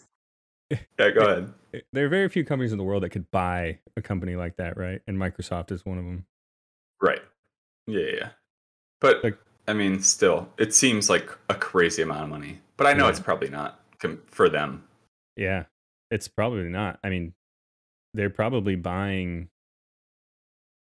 [0.99, 1.53] Yeah, go ahead.
[1.93, 4.77] there are very few companies in the world that could buy a company like that,
[4.77, 5.01] right?
[5.07, 6.25] And Microsoft is one of them.
[7.01, 7.21] Right.
[7.87, 8.29] Yeah, yeah.
[9.01, 12.59] But Like- I mean, still, it seems like a crazy amount of money.
[12.75, 13.11] But I know Yeah.
[13.11, 13.79] it's probably not
[14.25, 14.83] for them.
[15.37, 15.65] Yeah,
[16.11, 16.99] it's probably not.
[17.03, 17.33] I mean,
[18.13, 19.47] they're probably buying.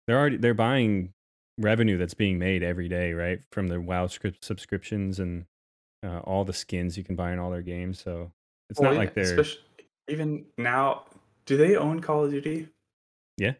[0.06, 1.12] They're already they're buying
[1.58, 3.40] revenue that's being made every day, right?
[3.50, 5.44] From the WoW script subscriptions and
[6.04, 8.00] uh, all the skins you can buy in all their games.
[8.02, 8.30] So
[8.70, 9.44] it's Well, not like they're
[10.08, 11.04] even now.
[11.46, 12.68] Do they own Call of Duty?
[13.36, 13.52] Yeah.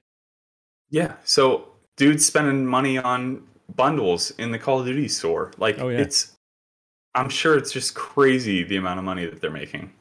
[0.90, 1.14] Yeah.
[1.24, 5.52] So, dude's spending money on bundles in the Call of Duty store.
[5.59, 5.98] Like, Oh, yeah.
[6.00, 6.33] it's.
[7.14, 9.92] I'm sure it's just crazy the amount of money that they're making.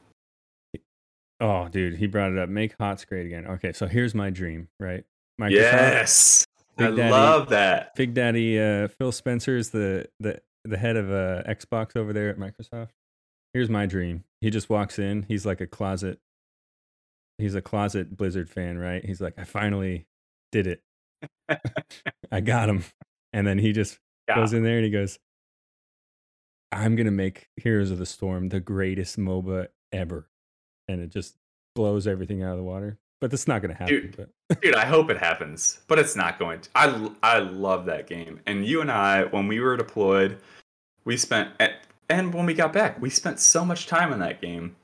[1.40, 2.50] Oh, dude, he brought it up.
[2.50, 3.46] Make HOTS great again.
[3.46, 5.04] Okay, so here's my dream, right?
[5.40, 6.46] Microsoft, Yes.
[6.78, 7.96] I Daddy- love that.
[7.96, 12.30] Big Daddy uh, Phil Spencer is the the the head of uh, Xbox over there
[12.30, 12.90] at Microsoft.
[13.54, 14.24] Here's my dream.
[14.42, 15.24] He just walks in.
[15.24, 16.20] He's like a closet.
[17.38, 19.04] He's a closet Blizzard fan, right?
[19.04, 20.08] He's like, I finally
[20.52, 20.82] did it.
[22.32, 22.84] I got him.
[23.34, 24.36] And then he just Yeah.
[24.36, 25.20] goes in there and he goes,
[26.72, 30.30] I'm gonna make Heroes of the Storm the greatest MOBA ever,
[30.88, 31.36] and it just
[31.76, 32.98] blows everything out of the water.
[33.22, 34.12] But that's not gonna happen.
[34.16, 34.30] Dude.
[34.62, 36.70] Dude, I hope it happens, but it's not going to.
[36.76, 38.40] I I love that game.
[38.46, 40.38] And you and I, when we were deployed,
[41.06, 41.50] we spent
[42.10, 44.76] and when we got back, we spent so much time in that game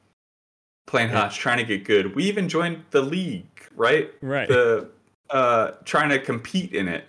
[0.87, 1.21] playing Yeah.
[1.21, 2.15] HOTS, trying to get good.
[2.15, 4.11] We even joined the league, right?
[4.21, 4.89] right, The
[5.29, 7.05] uh trying to compete in it.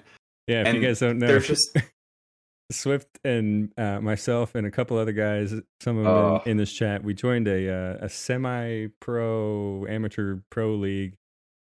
[0.46, 0.68] yeah.
[0.68, 1.77] If you guys don't know, There's just
[2.73, 6.42] Swift and uh, myself and a couple other guys, some of them Oh.
[6.44, 11.14] in, in this chat, we joined a uh, a semi pro amateur pro league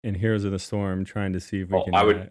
[0.05, 1.95] in Heroes of the Storm, trying to see if we Oh, can.
[1.95, 2.27] I would- uh,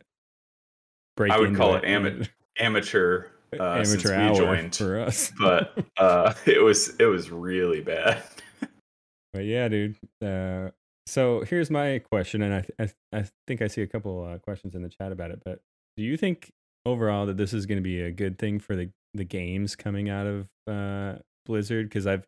[1.18, 1.32] break.
[1.32, 2.26] I would into call it ama-
[2.58, 3.26] amateur
[3.60, 4.76] uh, since amateur we hour joined.
[4.76, 5.32] for us.
[5.40, 8.24] but uh it was it was really bad.
[9.34, 9.96] But yeah, dude.
[10.24, 10.70] Uh,
[11.08, 14.24] so here's my question, and I th- I, th- I think I see a couple
[14.24, 15.42] uh, questions in the chat about it.
[15.44, 15.60] But
[15.98, 16.52] do you think
[16.86, 20.10] overall that this is going to be a good thing for the the games coming
[20.10, 21.90] out of uh, Blizzard?
[21.90, 22.26] Because I've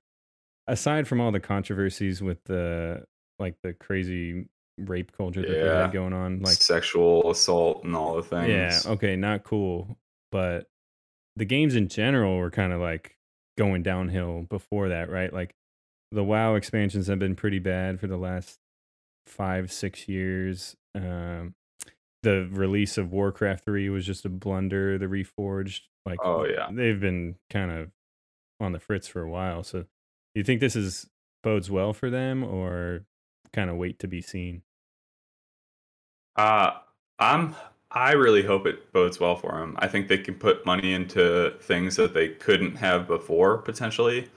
[0.67, 3.03] aside from all the controversies with the
[3.39, 4.47] like the crazy
[4.77, 5.83] rape culture that they Yeah.
[5.83, 8.49] had going on, like sexual assault and all the things.
[8.49, 9.97] yeah, okay, not cool.
[10.31, 10.67] But
[11.35, 13.17] the games in general were kind of like
[13.57, 15.31] going downhill before that, right?
[15.31, 15.55] Like
[16.11, 18.59] the WoW expansions have been pretty bad for the last
[19.27, 20.75] five, six years.
[20.93, 21.55] Um,
[22.23, 24.97] the release of Warcraft 3 was just a blunder.
[24.97, 26.69] The Reforged, like, Oh yeah.
[26.71, 27.91] they've been kind of
[28.59, 29.63] on the fritz for a while.
[29.63, 29.85] So,
[30.33, 31.09] you think this is
[31.43, 33.05] bodes well for them or
[33.55, 34.61] kind of wait to be seen?
[36.35, 36.71] Uh
[37.19, 37.55] I'm
[37.91, 39.75] I really hope it bodes well for them.
[39.79, 44.27] I think they can put money into things that they couldn't have before potentially.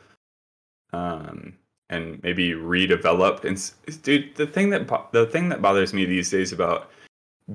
[0.92, 1.54] Um
[1.90, 6.52] and maybe redevelop and dude the thing that the thing that bothers me these days
[6.52, 6.90] about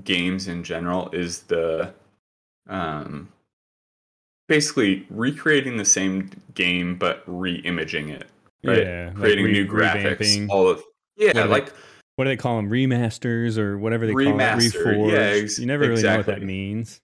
[0.04, 1.94] games in general is the
[2.68, 3.30] um
[4.48, 8.26] basically recreating the same game but re-imaging it
[8.64, 10.48] right Yeah, like creating re- new graphics revamping.
[10.50, 10.84] all of
[11.16, 11.74] yeah What are they- like
[12.16, 12.70] what do they call them?
[12.70, 14.98] Remasters or whatever they Remaster, call it.
[14.98, 15.12] Reforged.
[15.14, 17.02] yeah, ex- you never really know what that means.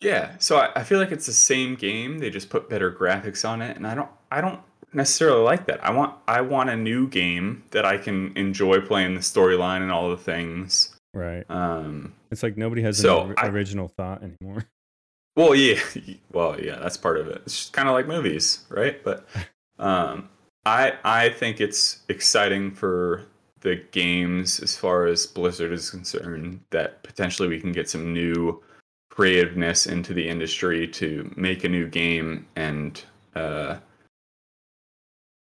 [0.00, 2.18] Yeah, so I, I feel like it's the same game.
[2.18, 4.60] They just put better graphics on it, and I don't I don't
[4.94, 5.84] necessarily like that.
[5.84, 9.90] I want I want a new game that I can enjoy playing the storyline and
[9.92, 10.94] all the things.
[11.12, 11.44] Right.
[11.50, 14.64] Um, It's like nobody has So, an I- original thought anymore.
[15.36, 15.78] well, yeah,
[16.32, 17.42] well, yeah, that's part of it.
[17.44, 19.02] It's just kind of like movies, right?
[19.04, 19.26] But
[19.78, 20.30] um,
[20.64, 23.24] I I think it's exciting for
[23.60, 28.62] the games as far as Blizzard is concerned that potentially we can get some new
[29.10, 33.76] creativeness into the industry to make a new game and uh,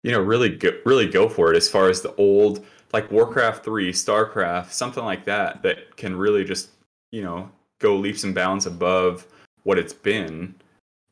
[0.02, 3.64] you know really go, really go for it as far as the old like Warcraft
[3.64, 6.70] 3, StarCraft, something like that that can really just,
[7.10, 9.26] you know, go leaps and bounds above
[9.62, 10.54] what it's been.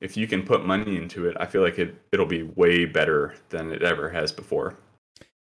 [0.00, 3.34] If you can put money into it, I feel like it it'll be way better
[3.50, 4.76] than it ever has before.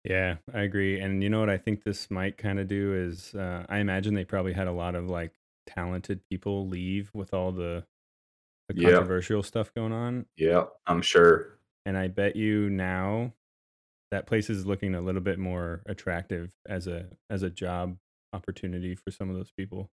[0.04, 1.00] Yeah, I agree.
[1.00, 4.14] And you know what I think this might kind of do is uh, I imagine
[4.14, 5.34] they probably had a lot of like
[5.66, 7.86] talented people leave with all the,
[8.68, 8.82] the Yep.
[8.82, 10.26] controversial stuff going on.
[10.36, 11.58] Yeah, I'm sure.
[11.84, 13.34] And I bet you now
[14.10, 17.98] that place is looking a little bit more attractive as a as a job
[18.32, 19.90] opportunity for some of those people.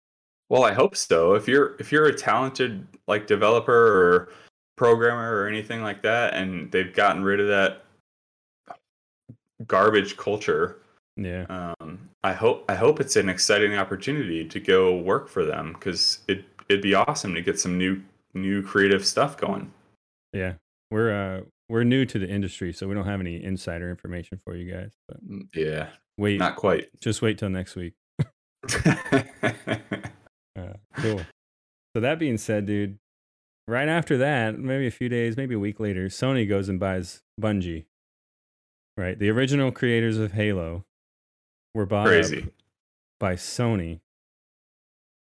[0.48, 1.34] Well, I hope so.
[1.34, 4.32] If you're if you're a talented like developer or
[4.76, 7.84] programmer or anything like that, and they've gotten rid of that
[9.66, 10.76] garbage culture,
[11.16, 11.46] Yeah.
[11.80, 16.20] um, I hope I hope it's an exciting opportunity to go work for them because
[16.28, 18.00] it it'd be awesome to get some new
[18.34, 19.72] new creative stuff going.
[20.32, 20.54] Yeah.
[20.90, 24.56] We're uh we're new to the industry, so we don't have any insider information for
[24.56, 24.92] you guys.
[25.08, 26.88] But Mm, Yeah, wait, not quite.
[27.00, 27.94] just wait till next week.
[30.58, 31.20] Uh, cool.
[31.94, 32.98] So that being said, dude,
[33.68, 37.22] right after that, maybe a few days, maybe a week later, Sony goes and buys
[37.40, 37.84] Bungie.
[39.00, 40.84] Right, the original creators of Halo
[41.74, 42.48] were bought Crazy,
[43.18, 44.00] by Sony.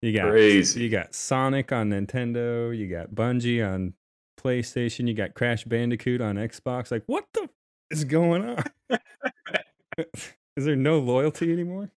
[0.02, 0.80] You got crazy.
[0.80, 3.94] you got Sonic on Nintendo, you got Bungie on
[4.40, 6.90] PlayStation, you got Crash Bandicoot on Xbox.
[6.90, 7.50] Like, what the f-
[7.92, 9.00] is going on?
[10.56, 11.92] is there no loyalty anymore?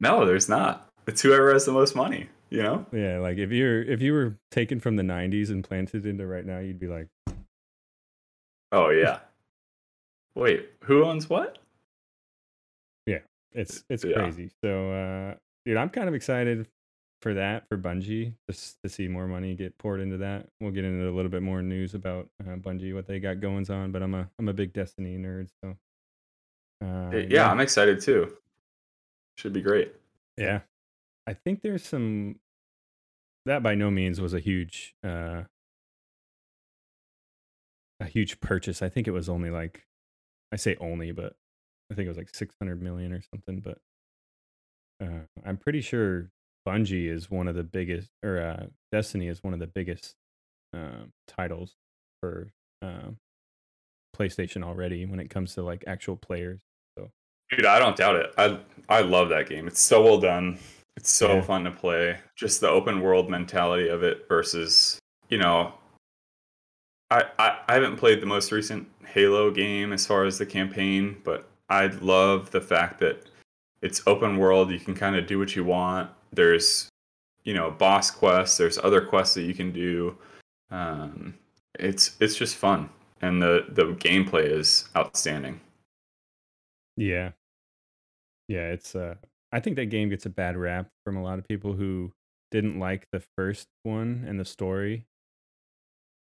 [0.00, 0.88] No, there's not.
[1.06, 2.30] It's whoever has the most money.
[2.48, 2.86] You know.
[2.90, 6.46] Yeah, like if you're if you were taken from the '90s and planted into right
[6.46, 7.08] now, you'd be like,
[8.72, 9.18] Oh yeah.
[10.36, 11.58] Wait, who owns what?
[13.06, 13.20] Yeah,
[13.52, 14.14] it's it's Yeah.
[14.14, 14.50] crazy.
[14.62, 16.68] So, uh, dude, I'm kind of excited
[17.22, 20.46] for that for Bungie, just to see more money get poured into that.
[20.60, 23.70] We'll get into a little bit more news about uh, Bungie, what they got goings
[23.70, 23.92] on.
[23.92, 25.76] But I'm a I'm a big Destiny nerd, so
[26.84, 28.36] uh, yeah, I'm excited too.
[29.38, 29.94] Should be great.
[30.36, 30.60] Yeah.
[31.26, 32.38] I think there's some
[33.46, 35.44] that by no means was a huge uh
[38.00, 38.82] a huge purchase.
[38.82, 39.86] I think it was only like
[40.52, 41.34] I say only, but
[41.90, 43.78] I think it was like 600 million or something, but
[45.02, 46.30] uh I'm pretty sure
[46.66, 50.14] Bungie is one of the biggest or uh Destiny is one of the biggest
[50.72, 51.74] um titles
[52.20, 52.48] for
[52.82, 53.18] um
[54.16, 56.60] PlayStation already when it comes to like actual players.
[57.50, 58.34] Dude, I don't doubt it.
[58.38, 59.68] I I love that game.
[59.68, 60.58] It's so well done.
[60.96, 61.42] It's so Yeah.
[61.42, 62.18] fun to play.
[62.34, 65.72] Just the open world mentality of it versus, you know,
[67.10, 71.16] I, I I haven't played the most recent Halo game as far as the campaign,
[71.24, 73.28] but I love the fact that
[73.82, 74.70] it's open world.
[74.70, 76.10] You can kind of do what you want.
[76.32, 76.88] There's,
[77.44, 78.56] you know, boss quests.
[78.58, 80.16] There's other quests that you can do.
[80.70, 81.34] Um,
[81.78, 82.90] it's it's just fun,
[83.20, 85.60] and the the gameplay is outstanding.
[86.96, 87.32] Yeah.
[88.48, 89.16] Yeah, it's uh
[89.52, 92.12] I think that game gets a bad rap from a lot of people who
[92.50, 95.04] didn't like the first one and the story.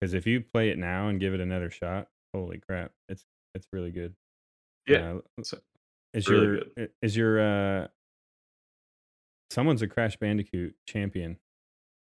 [0.01, 3.67] Cuz if you play it now and give it another shot, holy crap, it's it's
[3.73, 4.15] really good.
[4.87, 5.57] Yeah, Uh,
[6.13, 7.87] is really your i- is your uh
[9.51, 11.37] someone's a Crash Bandicoot champion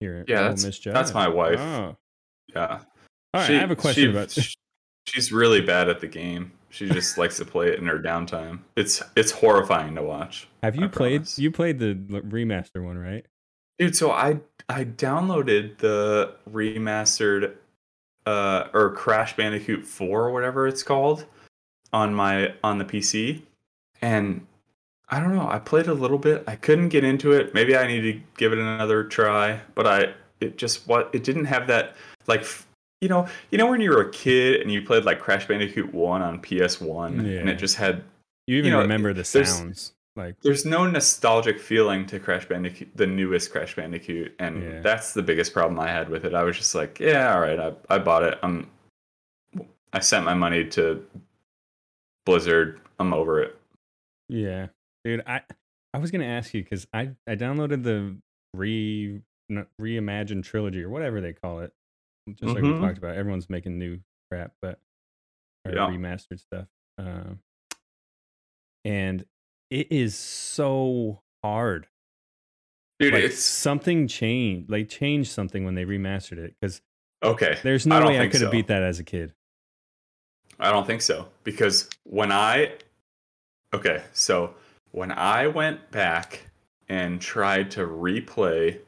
[0.01, 0.25] here.
[0.29, 1.59] Yeah, that's- Miss that's my wife.
[1.59, 1.97] Oh.
[2.55, 2.67] Yeah.
[3.35, 4.55] All right, She- I have a question she- about sh-
[5.07, 6.53] She's really bad at the game.
[6.69, 8.61] She just likes to play it in her downtime.
[8.77, 10.47] It's it's horrifying to watch.
[10.63, 11.39] Have you I played promise.
[11.39, 13.25] you played the remaster one, right?
[13.79, 17.57] Dude, so I I downloaded the remastered
[18.29, 21.25] uh or Crash Bandicoot 4 or whatever it's called
[21.93, 23.43] on my on the PC
[24.03, 24.47] and
[25.11, 26.45] I don't know, I played a little bit.
[26.47, 27.55] I couldn't get into it.
[27.55, 31.47] Maybe I need to give it another try, but I it just what it didn't
[31.47, 32.45] have that like
[33.01, 35.95] you know, you know when you were a kid and you played like Crash Bandicoot
[35.95, 38.03] 1 on PS1 and it just had
[38.47, 39.93] You even know, remember the sounds.
[40.19, 44.81] Like there's no nostalgic feeling to Crash Bandicoot, the newest Crash Bandicoot, and Yeah.
[44.81, 46.35] that's the biggest problem I had with it.
[46.35, 48.37] I was just like, yeah, all right, I, I bought it.
[48.43, 48.69] I'm,
[49.93, 51.07] I sent my money to
[52.27, 52.81] Blizzard.
[52.99, 53.57] I'm over it.
[54.29, 54.67] Yeah,
[55.05, 55.23] dude.
[55.25, 55.43] I
[55.95, 58.17] I was gonna ask you because I I downloaded the
[58.55, 59.23] re
[59.81, 61.73] reimagined trilogy or whatever they call it.
[62.35, 62.81] Just like we Mhm.
[62.81, 64.01] talked about, everyone's making new
[64.31, 64.81] crap, but
[65.65, 65.87] or Yeah.
[65.89, 66.67] remastered stuff.
[66.99, 67.41] Um,
[68.85, 69.25] and
[69.71, 71.87] it is so hard.
[72.99, 74.71] Dude, like it's something changed.
[74.71, 76.81] Like changed something when they remastered it because
[77.23, 77.59] okay.
[77.63, 78.53] there's no don't way I could have so.
[78.53, 79.33] beat that as a kid.
[80.59, 82.73] I don't think so because when I
[83.73, 84.55] okay, so
[84.91, 86.49] when I went back
[86.89, 88.81] and tried to replay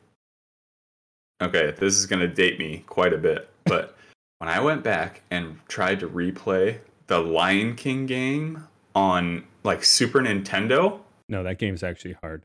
[1.40, 3.96] okay, this is going to date me quite a bit, but
[4.38, 10.20] when I went back and tried to replay the Lion King game on like Super
[10.20, 12.42] Nintendo, No, that game's actually hard.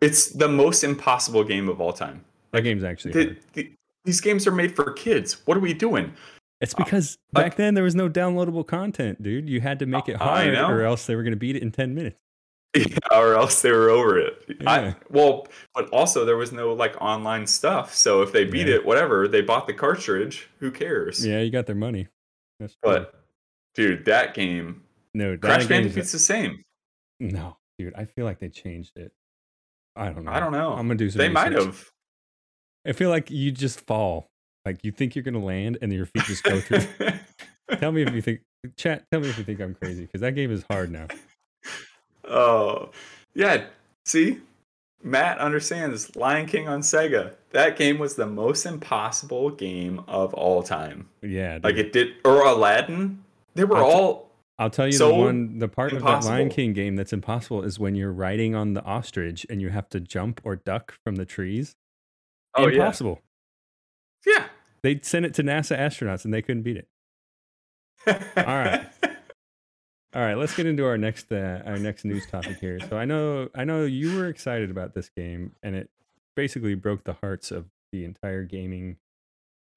[0.00, 2.24] it's the most impossible game of all time.
[2.52, 3.38] That game's actually The- hard.
[3.54, 3.72] the-
[4.04, 5.44] these games are made for kids.
[5.46, 6.12] What are we doing?
[6.60, 9.48] It's because like- back then there was no downloadable content, dude.
[9.48, 11.94] You had to make it hard, or else they were gonna beat it in ten
[11.94, 12.16] minutes.
[13.10, 14.44] or else they were over it.
[14.60, 14.70] Yeah.
[14.70, 17.94] I, well, but also there was no like online stuff.
[17.94, 18.76] So if they beat Yeah.
[18.76, 20.48] it, whatever, they bought the cartridge.
[20.60, 21.24] Who cares?
[21.26, 22.08] Yeah, you got their money.
[22.60, 22.92] That's true.
[22.92, 23.24] But
[23.74, 24.82] dude, that game,
[25.16, 26.62] no, Crash Bandicoot's the same.
[27.20, 29.12] No, dude, I feel like they changed it.
[29.96, 30.30] I don't know.
[30.30, 30.72] I don't know.
[30.72, 31.18] I'm gonna do some.
[31.18, 31.88] They might have.
[32.86, 34.26] I feel like you just fall.
[34.66, 36.80] Like you think you're gonna land, and your feet just go through.
[37.78, 38.40] tell me if you think.
[38.76, 39.04] Chat.
[39.10, 41.06] Tell me if you think I'm crazy because that game is hard now.
[42.28, 42.90] oh,
[43.32, 43.64] yeah.
[44.04, 44.40] See,
[45.02, 47.34] Matt understands Lion King on Sega.
[47.52, 51.08] That game was the most impossible game of all time.
[51.22, 51.64] Yeah, dude.
[51.64, 53.22] Like it did, or Aladdin.
[53.54, 54.25] They were all
[54.58, 56.48] I'll tell you so the one the part of that Lion.
[56.48, 60.00] King game that's impossible is when you're riding on the ostrich and you have to
[60.00, 61.76] jump or duck from the trees.
[62.54, 63.20] oh yeah, Impossible.
[64.26, 64.46] yeah.
[64.82, 66.88] They sent it to NASA astronauts and they couldn't beat it.
[68.06, 68.86] All right.
[70.14, 72.78] All right, let's get into our next uh, our next news topic here.
[72.88, 75.90] So I know I know you were excited about this game, and it
[76.34, 78.96] basically broke the hearts of the entire gaming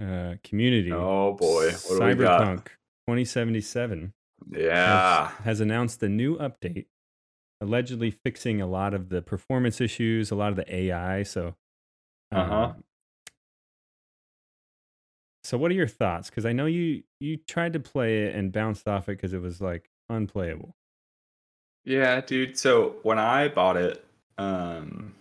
[0.02, 0.94] uh, community.
[0.94, 2.42] Oh boy, what do we got?
[2.42, 2.66] Cyberpunk
[3.08, 4.14] 2077
[4.52, 5.28] Yeah.
[5.30, 6.86] has, has announced a new update,
[7.62, 11.24] allegedly fixing a lot of the performance issues, a lot of the AI.
[11.24, 11.56] So,
[12.32, 12.56] Uh-huh.
[12.56, 12.84] um,
[15.44, 16.30] so what are your thoughts?
[16.30, 19.42] Because I know you you tried to play it and bounced off it because it
[19.42, 20.76] was like unplayable.
[21.86, 22.58] Yeah, dude.
[22.58, 24.04] So when I bought it,
[24.38, 25.16] um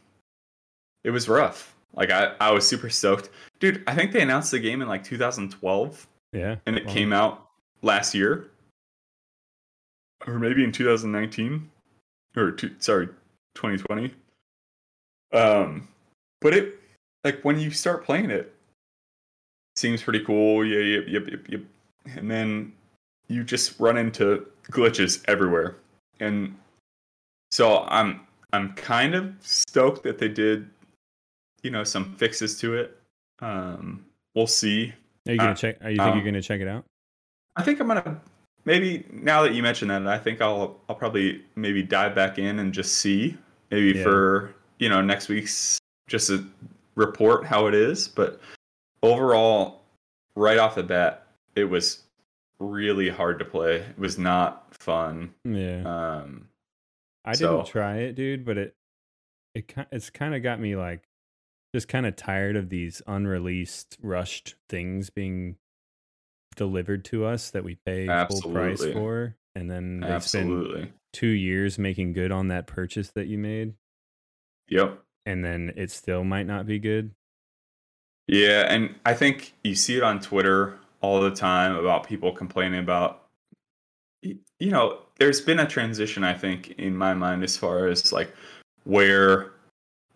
[1.04, 1.74] it was rough.
[1.94, 3.30] Like I, I was super stoked.
[3.60, 7.12] Dude, I think they announced the game in like 2012 Yeah, and it well, came
[7.12, 7.48] out
[7.82, 8.50] last year.
[10.26, 11.70] Or maybe in 2019
[12.36, 13.06] or two, sorry,
[13.54, 14.12] 2020.
[15.32, 15.88] Um
[16.40, 16.78] but it
[17.24, 18.54] like when you start playing it
[19.76, 20.64] seems pretty cool.
[20.64, 21.60] Yeah, yep, yep, yep, yep.
[22.16, 22.72] And then
[23.28, 25.76] you just run into glitches everywhere.
[26.20, 26.56] And
[27.50, 28.20] so I'm
[28.52, 30.68] I'm kind of stoked that they did
[31.62, 32.96] you know some fixes to it.
[33.40, 34.92] Um we'll see.
[35.26, 35.76] Are you gonna uh, check?
[35.82, 36.84] Are you think um, you're gonna check it out?
[37.56, 38.20] I think I'm gonna
[38.68, 42.58] maybe now that you mention that, I think I'll I'll probably maybe dive back in
[42.58, 43.36] and just see
[43.70, 44.02] maybe Yeah.
[44.04, 46.44] for you know next week's just a
[46.94, 48.06] report how it is.
[48.08, 48.40] But
[49.02, 49.82] overall,
[50.36, 52.02] right off the bat, it was
[52.60, 53.76] really hard to play.
[53.76, 55.32] It was not fun.
[55.44, 56.48] Yeah, Um,
[57.24, 58.74] I so- didn't try it, dude, but it
[59.54, 61.02] it it's kind of got me like
[61.74, 65.56] just kind of tired of these unreleased, rushed things being
[66.58, 70.92] delivered to us that we pay full price for, and then they spend Absolutely.
[71.14, 73.72] two years making good on that purchase that you made,
[74.68, 75.02] Yep.
[75.24, 77.12] and then it still might not be good.
[78.26, 82.78] Yeah, and I think you see it on Twitter all the time about people complaining
[82.80, 83.24] about
[84.22, 88.34] you know, there's been a transition I think in my mind as far as like
[88.84, 89.52] where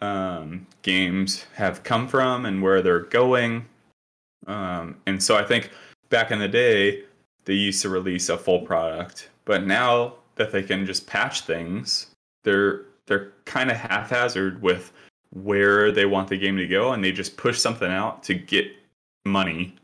[0.00, 3.64] um games have come from and where they're going.
[4.48, 5.70] Um and so I think
[6.12, 7.02] back in the day
[7.44, 12.06] they used to release a full product, but now that they can just patch things,
[12.44, 14.92] they're they're kind of haphazard with
[15.30, 18.66] where they want the game to go and they just push something out to get
[19.24, 19.74] money.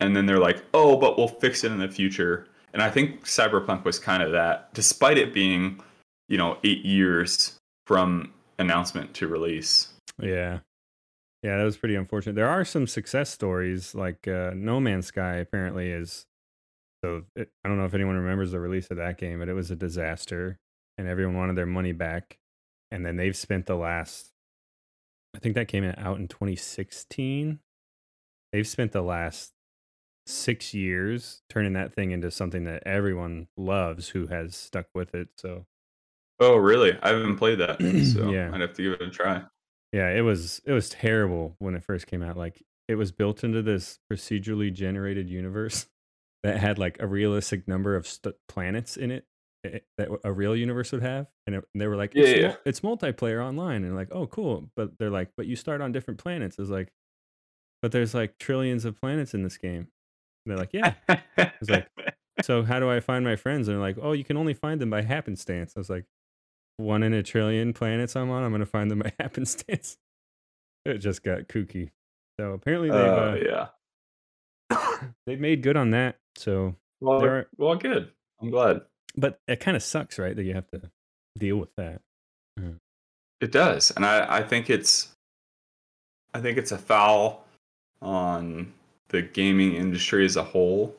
[0.00, 2.46] And then they're like oh but we'll fix it in the future.
[2.72, 5.80] And i think cyberpunk was kind of that despite it being
[6.28, 9.88] you know eight years from announcement to release.
[10.20, 10.60] Yeah.
[11.42, 12.34] Yeah, that was pretty unfortunate.
[12.34, 16.26] There are some success stories, like uh, No Man's Sky apparently is.
[17.04, 19.54] So it, I don't know if anyone remembers the release of that game, but it
[19.54, 20.58] was a disaster
[20.98, 22.38] and everyone wanted their money back.
[22.90, 24.32] And then they've spent the last,
[25.36, 27.60] I think that came out in 2016.
[28.52, 29.52] They've spent the last
[30.26, 35.28] six years turning that thing into something that everyone loves who has stuck with it.
[35.36, 35.66] So
[36.40, 37.78] oh really i haven't played that
[38.14, 38.50] so Yeah.
[38.52, 39.44] i'd have to give it a try
[39.92, 42.36] Yeah, it was it was terrible when it first came out.
[42.36, 45.86] Like it was built into this procedurally generated universe
[46.42, 49.24] that had like a realistic number of st- planets in it
[49.64, 52.40] eh, that a real universe would have, and, it, and they were like, Yeah, it's,
[52.40, 52.56] yeah.
[52.64, 54.70] it's multiplayer online, and like, oh, cool.
[54.76, 56.58] But they're like, but you start on different planets.
[56.58, 56.92] It's like,
[57.82, 59.88] but there's like trillions of planets in this game.
[60.46, 60.94] And they're like, yeah.
[61.60, 61.88] was like-
[62.42, 63.66] So how do I find my friends?
[63.66, 65.72] And they're like, oh, you can only find them by happenstance.
[65.76, 66.04] I was like,
[66.78, 68.42] one in a trillion planets I'm on.
[68.42, 69.98] I'm gonna find them by happenstance.
[70.86, 71.90] It just got kooky.
[72.40, 73.68] So apparently they've uh, uh,
[74.70, 76.16] yeah they've made good on that.
[76.36, 78.82] So, well, are- well good i'm glad
[79.16, 80.36] but it kind of sucks, right?
[80.36, 80.80] That you have to
[81.36, 82.00] deal with that.
[83.40, 85.14] It does, and I, I think it's,
[86.34, 87.44] I think it's a foul
[88.02, 88.72] on
[89.08, 90.94] the gaming industry as a whole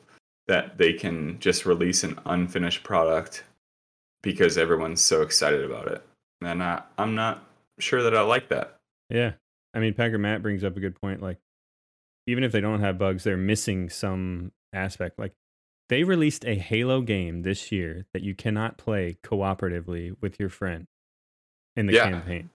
[0.47, 3.43] that they can just release an unfinished product
[4.21, 6.03] because everyone's so excited about it,
[6.41, 7.43] and I, I'm not
[7.79, 8.75] sure that I like that.
[9.09, 9.33] Yeah,
[9.73, 11.21] I mean, Packer Matt brings up a good point.
[11.21, 11.37] Like,
[12.27, 15.17] even if they don't have bugs, they're missing some aspect.
[15.17, 15.33] Like,
[15.89, 20.85] they released a Halo game this year that you cannot play cooperatively with your friend
[21.75, 22.09] in the Yeah.
[22.09, 22.51] campaign.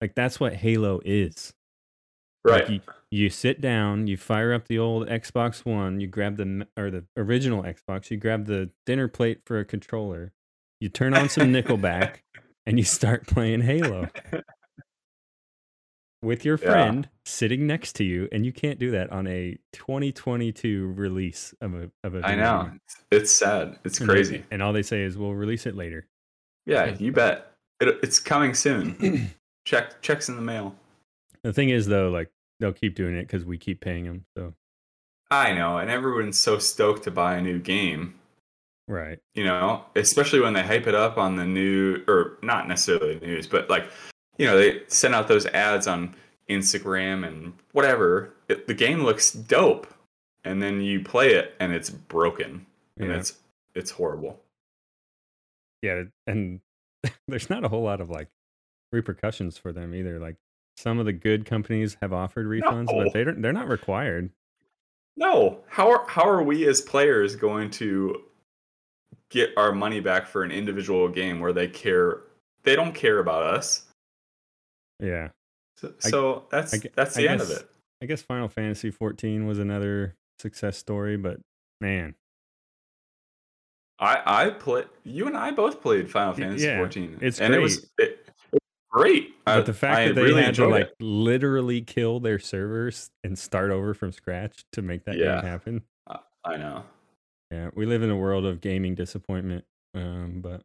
[0.00, 1.52] Like, that's what Halo is.
[2.44, 2.70] Like, Right?
[2.70, 2.80] you,
[3.10, 7.04] you sit down, you fire up the old Xbox One, you grab the or the
[7.16, 10.32] original Xbox, you grab the dinner plate for a controller,
[10.82, 12.16] you turn on some Nickelback,
[12.66, 14.08] and you start playing Halo
[16.22, 16.70] with your Yeah.
[16.70, 21.74] friend sitting next to you, and you can't do that on a 2022 release of
[21.74, 22.26] a of a.
[22.26, 22.72] I know
[23.10, 23.78] it's, sad.
[23.84, 24.44] It's And they- crazy.
[24.50, 26.06] and all they say is, "We'll release it later."
[26.66, 27.52] Yeah, you bet.
[27.80, 29.30] It, it's coming soon.
[29.64, 30.74] Check checks in the mail.
[31.44, 32.30] The thing is, though, like
[32.60, 34.24] they'll keep doing it because we keep paying them.
[34.36, 34.54] So
[35.30, 38.14] I know, and everyone's so stoked to buy a new game.
[38.88, 43.18] Right, you know, especially when they hype it up on the new or not necessarily
[43.20, 43.90] news, but like,
[44.38, 46.14] you know, they send out those ads on
[46.48, 48.34] Instagram and whatever.
[48.48, 49.86] It, the game looks dope,
[50.44, 52.66] and then you play it and it's broken,
[52.98, 53.16] and Yeah.
[53.18, 53.38] it's
[53.74, 54.38] it's horrible.
[55.82, 56.60] yeah, and
[57.28, 58.28] there's not a whole lot of like
[58.92, 60.18] repercussions for them either.
[60.18, 60.36] Like
[60.76, 63.04] some of the good companies have offered refunds, No.
[63.04, 63.40] but they don't.
[63.42, 64.30] They're not required.
[65.16, 68.22] No, how are how are we as players going to
[69.32, 72.20] get our money back for an individual game where they care?
[72.62, 73.86] They don't care about us.
[75.00, 75.30] Yeah,
[75.78, 77.68] So, I- so that's I that's I the end of it.
[78.00, 81.40] I guess Final Fantasy 14 was another success story, but
[81.80, 82.14] man,
[83.98, 84.84] I I play.
[85.04, 87.18] You and I both played Final Fantasy yeah, 14.
[87.20, 88.60] it's and it was it, it
[88.90, 89.34] great.
[89.44, 90.96] but I- the fact I that they really had to like it.
[91.00, 95.40] literally kill their servers and start over from scratch to make that Yeah.
[95.40, 95.82] game happen.
[96.44, 96.84] I know.
[97.52, 99.64] Yeah, we live in a world of gaming disappointment.
[99.94, 100.62] Um, but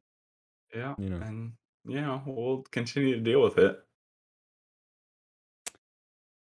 [0.74, 1.18] Yeah, You know.
[1.18, 1.52] and
[1.86, 3.84] you know we'll continue to deal with it.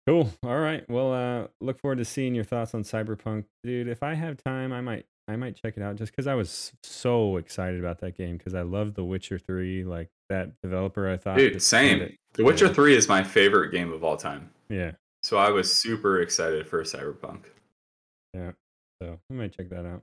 [0.07, 0.31] Cool.
[0.43, 0.89] All right.
[0.91, 3.89] Well, uh, look forward to seeing your thoughts on Cyberpunk, dude.
[3.89, 6.73] If I have time, I might, I might check it out just because I was
[6.83, 9.83] so excited about that game because I love The Witcher Three.
[9.83, 11.39] Like that developer, I thought.
[11.39, 12.15] Dude, same.
[12.35, 12.73] The Witcher yeah.
[12.75, 14.51] 3 is my favorite game of all time.
[14.69, 14.93] Yeah.
[15.23, 17.45] So I was super excited for Cyberpunk.
[18.35, 18.53] Yeah.
[19.01, 20.03] So I might check that out.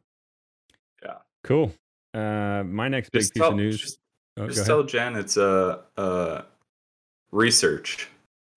[1.44, 1.74] Cool.
[2.14, 3.80] Uh, my next big Just piece of news.
[3.80, 4.00] just,
[4.38, 4.84] oh, just tell.
[4.84, 6.44] Jen it's a, a
[7.32, 8.10] research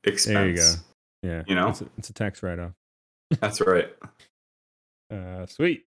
[0.05, 0.35] expense.
[0.35, 0.73] There you go.
[1.23, 1.43] Yeah.
[1.47, 1.69] you know?
[1.69, 2.73] it's a, it's a tax write-off.
[3.41, 3.91] That's right.
[5.13, 5.85] Uh, sweet.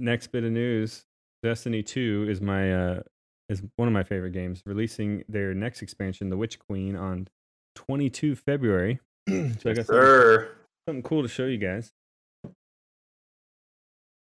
[0.00, 1.04] Next bit of news.
[1.42, 3.02] Destiny 2 is my uh
[3.48, 4.62] is one of my favorite games.
[4.66, 7.28] Releasing their next expansion, The Witch Queen, on
[7.76, 9.00] 22 February.
[9.28, 10.50] so I got something, Sir.
[10.86, 11.92] something cool to show you guys.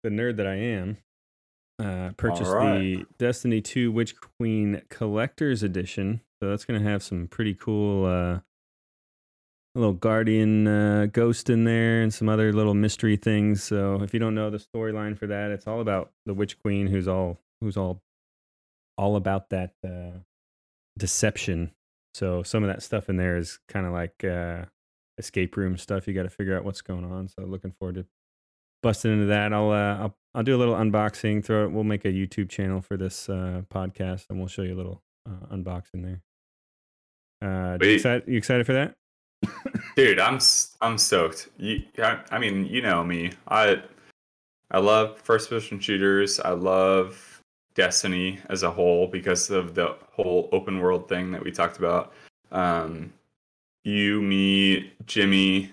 [0.04, 0.98] The nerd that I am,
[1.80, 2.80] uh, purchased right.
[2.80, 6.21] the Destiny 2 Witch Queen Collector's Edition.
[6.41, 8.39] So that's gonna have some pretty cool uh
[9.76, 13.61] little guardian uh, ghost in there and some other little mystery things.
[13.61, 16.88] So if you don't know the storyline for that, it's all about the witch queen
[16.88, 18.01] who's all who's all
[18.97, 20.19] all about that uh,
[20.97, 21.71] deception.
[22.13, 24.65] So some of that stuff in there is kind of like uh,
[25.17, 26.07] escape room stuff.
[26.07, 27.28] You got to figure out what's going on.
[27.28, 28.05] So looking forward to
[28.82, 29.51] busting into that.
[29.51, 31.44] I'll uh, I'll I'll do a little unboxing.
[31.46, 31.72] Throw it.
[31.72, 35.02] We'll make a YouTube channel for this uh, podcast, and we'll show you a little
[35.28, 36.22] uh, unboxing there.
[37.42, 38.28] Uh, you excited?
[38.28, 38.96] You excited for that?
[39.96, 40.40] Dude, I'm
[40.82, 41.48] I'm stoked.
[41.58, 43.32] You, I, I mean, you know me.
[43.48, 43.82] I
[44.72, 46.40] I love first person shooters.
[46.42, 47.42] I love
[47.74, 52.12] Destiny as a whole because of the whole open world thing that we talked about.
[52.52, 53.14] Um,
[53.86, 55.72] you, me, Jimmy,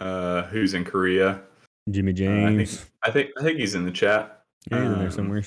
[0.00, 1.42] uh, who's in Korea.
[1.90, 2.76] Jimmy Uh, I James.
[2.78, 4.44] think I think I think he's in the chat.
[4.70, 5.42] yeah, he's in there um, somewhere.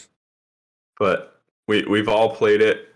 [0.99, 2.93] but we we've all played it.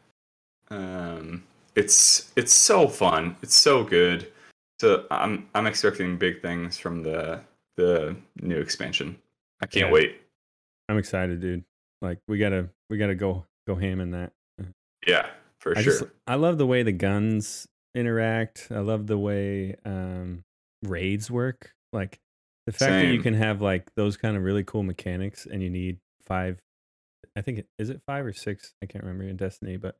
[0.69, 1.43] Um,
[1.75, 3.35] it's it's so fun.
[3.41, 4.31] It's so good.
[4.79, 7.41] So I'm I'm expecting big things from the
[7.77, 9.17] the new expansion.
[9.61, 9.93] I can't Yeah.
[9.93, 10.21] wait.
[10.87, 11.63] I'm excited, dude.
[12.01, 14.31] Like we gotta we gotta go go ham in that.
[15.07, 15.27] Yeah,
[15.59, 15.93] for I sure.
[15.93, 18.67] just I love the way the guns interact.
[18.71, 20.43] I love the way um
[20.83, 21.71] raids work.
[21.93, 22.19] Like
[22.71, 25.69] the fact that you can have like those kind of really cool mechanics and you
[25.69, 26.59] need five
[27.35, 28.73] I think is it five or six?
[28.81, 29.97] I can't remember in Destiny, but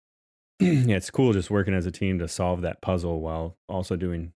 [0.60, 4.32] yeah, it's cool just working as a team to solve that puzzle while also doing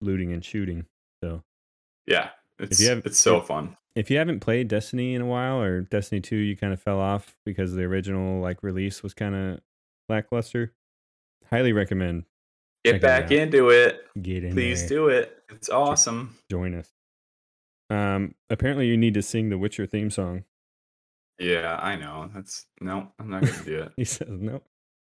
[0.00, 0.86] looting and shooting.
[1.22, 1.42] So
[2.06, 3.76] yeah, it's you have- it's so fun.
[3.94, 7.00] if you haven't played Destiny in a while or Destiny 2 you kind of fell
[7.00, 9.60] off because the original like release was kind of
[10.08, 10.72] lackluster,
[11.50, 12.24] highly recommend
[12.84, 14.06] Get back into it.
[14.22, 15.42] get in Please there, do it.
[15.50, 16.36] It's awesome.
[16.50, 16.88] join us.
[17.90, 20.44] Um apparently you need to sing the Witcher theme song.
[21.38, 22.30] Yeah, I know.
[22.34, 23.92] That's no, I'm not gonna do it.
[23.96, 24.62] He says no.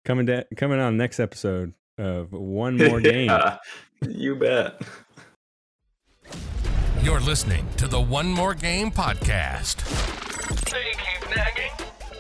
[0.03, 3.29] Coming da- coming on next episode of one more game.
[4.01, 4.81] Yeah, you bet.
[7.01, 9.77] You're listening to the One More Game podcast.
[10.71, 11.71] They keep nagging.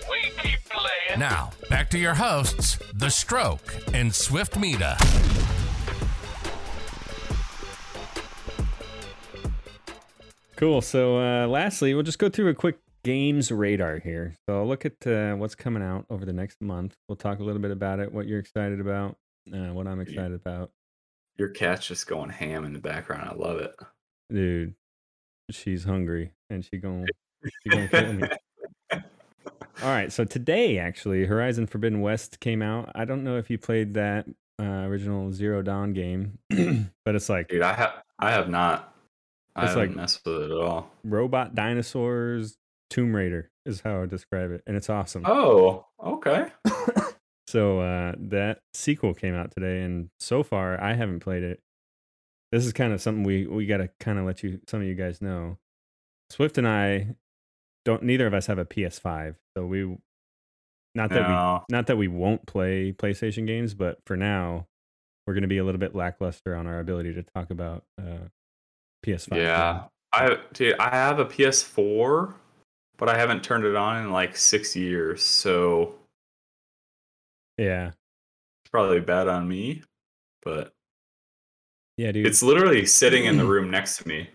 [0.09, 1.19] We keep playing.
[1.19, 4.95] Now, back to your hosts, The Stroke and Swiftmida.
[10.55, 10.81] Cool.
[10.81, 14.35] So, uh, lastly, we'll just go through a quick games radar here.
[14.47, 16.95] So, I'll look at uh, what's coming out over the next month.
[17.09, 19.17] We'll talk a little bit about it, what you're excited about,
[19.53, 20.71] uh, what I'm excited about.
[21.37, 23.29] Your cat's just going ham in the background.
[23.29, 23.75] I love it.
[24.31, 24.75] Dude,
[25.51, 27.05] she's hungry and she going
[27.43, 28.27] she gonna kill me.
[29.83, 30.11] All right.
[30.11, 32.89] So today, actually, Horizon Forbidden West came out.
[32.95, 34.25] I don't know if you played that
[34.59, 36.39] uh, original Zero Dawn game,
[37.05, 38.94] but it's like Dude, I have I have not.
[39.55, 40.91] I It's like- messed with it at all.
[41.03, 42.57] robot dinosaurs
[42.89, 45.23] Tomb Raider is how I describe it, and it's awesome.
[45.25, 46.47] Oh, okay.
[47.47, 51.61] So uh, that sequel came out today, and so far I haven't played it.
[52.51, 54.87] This is kind of something we we got to kind of let you some of
[54.87, 55.57] you guys know.
[56.31, 57.15] Swift and I
[57.85, 58.01] don't.
[58.03, 59.83] Neither of us have a PS5, so we
[60.95, 61.63] not that No.
[61.69, 64.65] we not that we won't play PlayStation games, but for now
[65.27, 68.27] we're going to be a little bit lackluster on our ability to talk about uh,
[69.05, 69.37] PS5.
[69.37, 72.33] Yeah, I dude, I have a PS4,
[72.97, 75.95] but I haven't turned it on in like six years, so
[77.57, 79.83] yeah, it's probably bad on me.
[80.43, 80.71] But
[81.97, 82.25] yeah, dude.
[82.25, 84.29] it's literally sitting in the room next to me,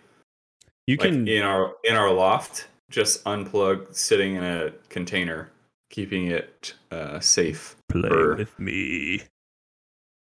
[0.86, 5.50] you like can in our in our loft, just unplugged, sitting in a container,
[5.90, 7.76] keeping it uh, safe.
[7.88, 9.22] play for with me.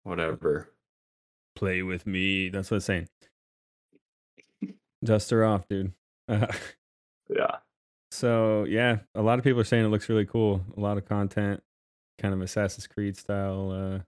[0.03, 0.69] whatever.
[1.55, 2.49] play with me.
[2.49, 3.07] That's what it's saying.
[5.03, 5.93] Dust her off, dude.
[7.31, 7.57] Yeah.
[8.09, 10.61] so yeah, a lot of people are saying it looks really cool.
[10.75, 11.61] A lot of content,
[12.17, 13.99] kind of Assassin's Creed style uh,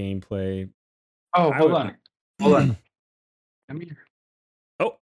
[0.00, 0.70] gameplay.
[1.36, 1.96] Oh, I hold would- on,
[2.40, 2.76] hold on.
[3.68, 3.98] Come here.
[4.80, 4.96] Oh,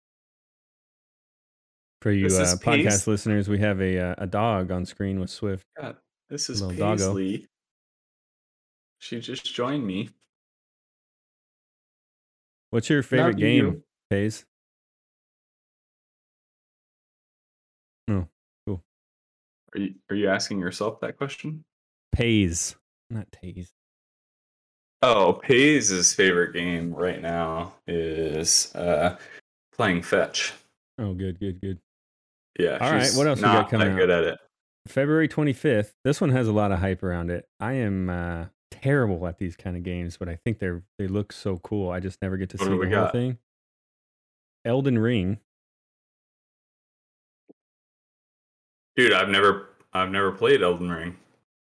[2.01, 3.07] for you uh, podcast Pace.
[3.07, 5.65] listeners, we have a uh, a dog on screen with Swift.
[5.77, 5.97] God,
[6.29, 7.07] this is Little doggo.
[7.07, 7.47] Paisley.
[8.99, 10.09] She just joined me.
[12.69, 13.83] What's your favorite Love game, you.
[14.09, 14.45] Paze?
[19.75, 21.63] Are you are you asking yourself that question?
[22.13, 22.75] Paze,
[23.09, 23.69] not Taze.
[25.01, 29.17] Oh, Paze's favorite game right now is uh,
[29.75, 30.53] playing fetch.
[30.97, 31.77] Oh, good, good, good.
[32.57, 32.77] Yeah.
[32.81, 33.97] All right, what else we not got coming out?
[33.97, 34.39] good at it.
[34.87, 35.91] February 25th.
[36.03, 37.45] This one has a lot of hype around it.
[37.59, 41.31] I am uh, terrible at these kind of games, but I think they're they look
[41.31, 41.91] so cool.
[41.91, 43.11] I just never get to What see the we whole got?
[43.11, 43.37] thing.
[44.67, 45.39] Elden Ring.
[48.95, 51.17] Dude, I've never I've never played Elden Ring.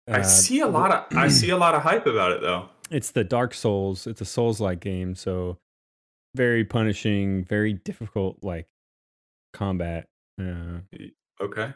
[0.09, 2.69] I Uh, see a lot of I see a lot of hype about it though.
[2.91, 4.07] It's the Dark Souls.
[4.07, 5.59] It's a Souls-like game, so
[6.35, 8.67] very punishing, very difficult like
[9.53, 10.09] combat.
[10.41, 10.81] Uh,
[11.41, 11.73] Okay.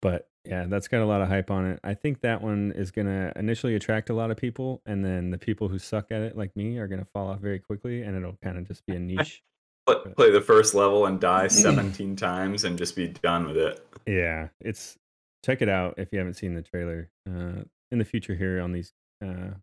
[0.00, 1.78] but yeah, that's got a lot of hype on it.
[1.84, 5.38] I think that one is gonna initially attract a lot of people, and then the
[5.38, 8.38] people who suck at it, like me, are gonna fall off very quickly, and it'll
[8.42, 9.42] kind of just be a niche.
[9.86, 13.84] Play, play the first level and die 17 times and just be done with it.
[14.06, 14.96] Yeah, it's
[15.44, 17.08] check it out if you haven't seen the trailer.
[17.28, 18.92] Uh, in the future, here on these
[19.24, 19.54] uh,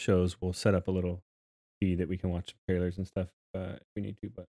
[0.00, 1.22] shows, we'll set up a little
[1.80, 4.30] feed that we can watch trailers and stuff uh, if we need to.
[4.34, 4.46] But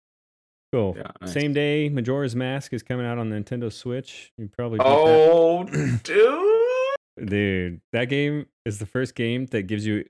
[0.71, 0.95] cool.
[0.97, 1.33] Yeah, nice.
[1.33, 4.31] Same day, Majora's Mask is coming out on the Nintendo Switch.
[4.37, 4.89] You probably beat that.
[4.95, 5.63] Oh,
[6.03, 7.29] dude.
[7.29, 10.05] dude, that game is the first game that gives you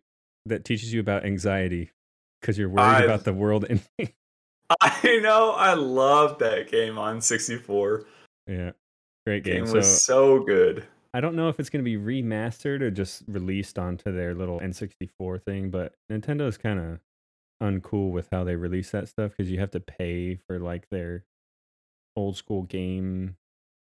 [0.45, 1.89] that teaches you about anxiety
[2.41, 4.13] because you're worried I've- about the world ending.
[4.81, 5.51] I know.
[5.51, 8.05] I love that game on 64.
[8.47, 8.71] yeah,
[9.25, 9.73] great Game game.
[9.73, 10.85] was so so good.
[11.13, 14.59] I don't know if it's going to be remastered or just released onto their little
[14.59, 16.99] N64 thing, but Nintendo's kind of
[17.61, 21.23] uncool with how they release that stuff because you have to pay for like their
[22.15, 23.35] old school game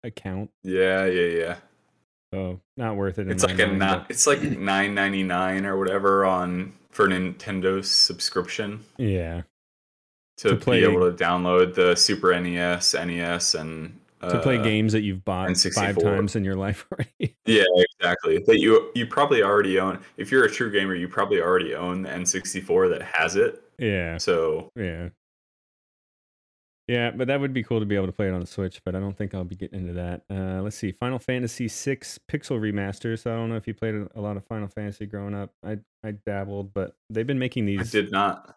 [0.04, 0.50] account.
[0.62, 1.56] Yeah, yeah, yeah.
[2.32, 3.28] So not worth it.
[3.28, 9.42] It's like a not, but- it's like 9.99 or whatever on for Nintendo's subscription yeah.
[10.38, 14.62] To, To play- be able to download the Super NES, NES, and To play uh,
[14.62, 16.02] games that you've bought five N64.
[16.02, 17.34] times in your life already.
[17.46, 18.38] Yeah, exactly.
[18.46, 20.00] That you you probably already own.
[20.16, 23.62] If you're a true gamer, you probably already own the N64 that has it.
[23.78, 24.18] yeah.
[24.18, 25.10] So Yeah.
[26.88, 28.80] Yeah, but that would be cool to be able to play it on the Switch,
[28.84, 30.22] but I don't think I'll be getting into that.
[30.30, 30.92] Uh, let's see.
[30.92, 31.96] Final Fantasy VI
[32.30, 33.18] Pixel Remaster.
[33.18, 35.50] So I don't know if you played a lot of Final Fantasy growing up.
[35.64, 38.56] I I dabbled, but they've been making I these did not.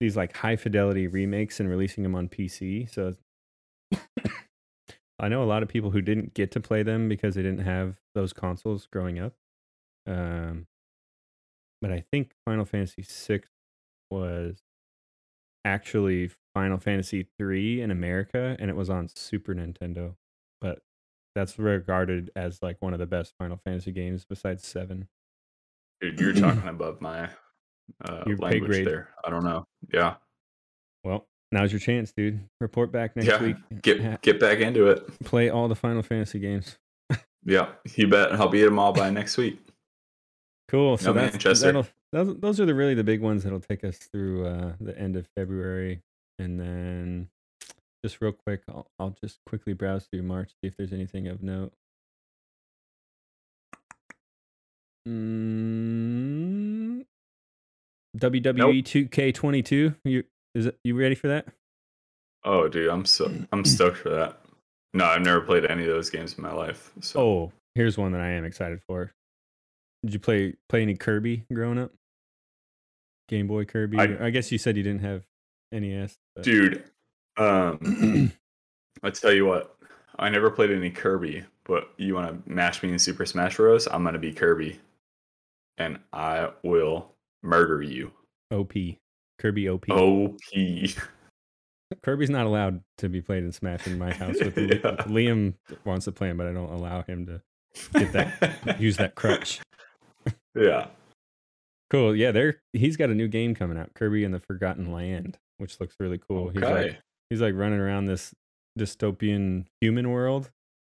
[0.00, 2.92] These like high fidelity remakes and releasing them on PC.
[2.92, 3.14] So
[5.20, 7.64] I know a lot of people who didn't get to play them because they didn't
[7.64, 9.34] have those consoles growing up.
[10.06, 10.66] Um,
[11.82, 13.42] but I think Final Fantasy VI
[14.10, 14.62] was
[15.64, 20.14] actually Final Fantasy III in America, and it was on Super Nintendo.
[20.60, 20.80] But
[21.34, 25.08] that's regarded as like one of the best Final Fantasy games besides seven.
[26.00, 27.28] Dude, you're talking above my
[28.04, 28.86] uh, Your pay grade.
[28.86, 29.10] there.
[29.24, 29.66] I don't know.
[29.92, 30.14] Yeah,
[31.04, 32.40] Well, now's your chance, dude.
[32.60, 33.42] Report back next yeah.
[33.42, 33.56] week.
[33.82, 35.06] Get get back into it.
[35.24, 36.78] play all the Final Fantasy games.
[37.42, 38.32] Yeah, you bet.
[38.34, 39.58] I'll beat them all by next week.
[40.68, 40.98] Cool.
[40.98, 43.96] So No that's that'll, those, those are the really the big ones that'll take us
[43.96, 46.02] through uh, the end of February,
[46.38, 47.28] and then
[48.04, 51.42] just real quick, I'll, I'll just quickly browse through March see if there's anything of
[51.42, 51.72] note.
[55.08, 56.59] Mm,
[58.18, 59.96] WWE 2K22.
[60.04, 61.46] You is it, you ready for that?
[62.44, 64.40] Oh, dude, I'm so I'm stoked for that.
[64.94, 66.90] No, I've never played any of those games in my life.
[67.00, 69.12] So Oh, here's one that I am excited for.
[70.02, 71.92] Did you play play any Kirby growing up?
[73.28, 73.98] Game Boy Kirby.
[73.98, 75.24] I- I, guess you said you didn't have
[75.70, 76.16] NES.
[76.34, 76.82] but- dude,
[77.36, 78.32] um,
[79.04, 79.76] I tell you what,
[80.18, 83.86] I never played any Kirby, but you want to match me in Super Smash Bros?
[83.86, 84.80] I'm gonna be Kirby,
[85.78, 87.09] and I will
[87.42, 88.12] murder you.
[88.50, 88.72] OP.
[89.38, 89.88] Kirby OP.
[89.90, 90.34] OP.
[92.02, 94.36] Kirby's not allowed to be played in Smash in my house.
[94.40, 94.96] With Yeah.
[95.06, 97.42] Liam wants to play him, but I don't allow him to
[97.98, 99.60] Get that- use that crutch.
[100.54, 100.88] Yeah.
[101.88, 102.14] Cool.
[102.14, 105.80] Yeah, there he's got a new game coming out, Kirby and the Forgotten Land, which
[105.80, 106.50] looks really cool.
[106.50, 106.98] He's like
[107.30, 108.32] he's like running around this
[108.78, 110.50] dystopian human world,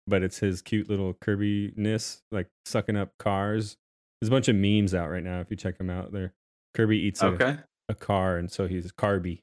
[0.07, 3.76] but it's his cute little Kirby ness, like sucking up cars.
[4.23, 5.41] There's a bunch of memes out right now.
[5.41, 6.33] If you check them out, there
[6.75, 7.57] Kirby eats a, Okay.
[7.89, 9.43] a car, and so he's Carby.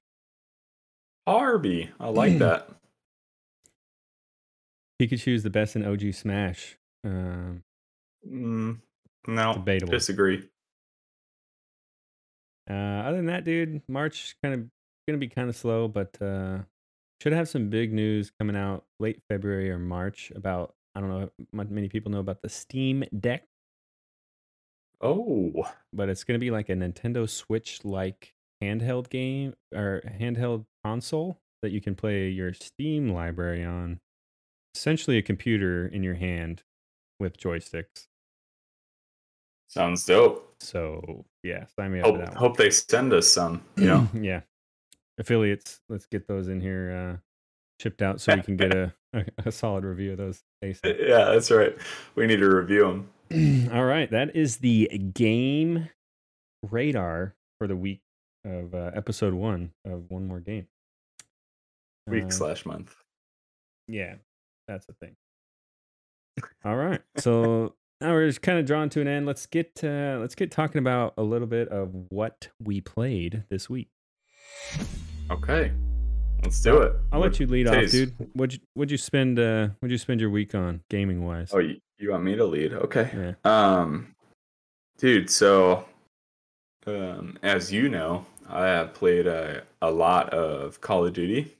[1.27, 1.89] Harby.
[1.99, 2.69] I like that.
[5.01, 6.77] Pikachu is the best in OG Smash.
[7.03, 7.63] Um,
[8.25, 8.79] Mm,
[9.27, 9.53] no.
[9.53, 9.91] Debatable.
[9.91, 10.47] Disagree.
[12.69, 14.65] uh, other than that, dude, March kind of
[15.09, 16.59] gonna be kind of slow, but uh,
[17.21, 20.73] should have some big news coming out late February or March about.
[20.95, 23.43] I don't know many people know about the Steam Deck,
[25.01, 25.65] Oh.
[25.93, 31.71] but it's gonna be like a Nintendo Switch like handheld game or handheld console that
[31.71, 33.99] you can play your Steam library on.
[34.75, 36.63] Essentially, a computer in your hand
[37.19, 38.07] with joysticks.
[39.67, 40.55] Sounds dope.
[40.61, 42.37] So yeah, sign me up for Hope, that one.
[42.37, 43.61] hope they send us some.
[43.77, 44.07] You know?
[44.19, 44.41] yeah.
[45.19, 46.91] Affiliates, let's get those in here.
[46.91, 47.17] Uh,
[47.81, 50.41] shipped out so we can get a, a, a solid review of those.
[50.63, 51.07] ASAP.
[51.07, 51.77] Yeah, that's right.
[52.15, 53.09] We need to review them.
[53.71, 55.89] All right, that is the game
[56.69, 58.01] radar for the week
[58.43, 60.67] of uh, episode one of one more game.
[62.07, 62.95] Week Uh, slash month.
[63.87, 64.15] Yeah,
[64.67, 65.15] that's a thing.
[66.65, 69.25] All right, so now we're just kind of drawn to an end.
[69.27, 73.69] Let's get uh, let's get talking about a little bit of what we played this
[73.69, 73.89] week.
[75.29, 75.71] Okay.
[76.43, 76.93] Let's do it.
[77.11, 78.13] I'll let you lead off, dude.
[78.33, 81.51] What'd you, what'd you spend uh what'd you spend your week on gaming wise?
[81.53, 82.73] Oh, you, you want me to lead?
[82.73, 83.09] Okay.
[83.13, 83.33] Yeah.
[83.79, 84.15] Um,
[84.97, 85.85] dude, so
[86.87, 91.55] um, as you know, I have played a, a lot of Call of Duty.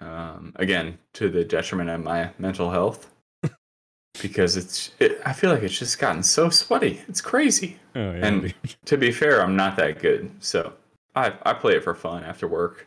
[0.00, 3.10] Um, again, to the detriment of my mental health,
[4.22, 4.92] because it's.
[5.00, 7.00] It, I feel like it's just gotten so sweaty.
[7.08, 7.78] It's crazy.
[7.96, 8.26] Oh yeah.
[8.26, 8.54] and- dude.
[8.84, 10.72] To be fair, I'm not that good, so
[11.16, 12.86] I I play it for fun after work.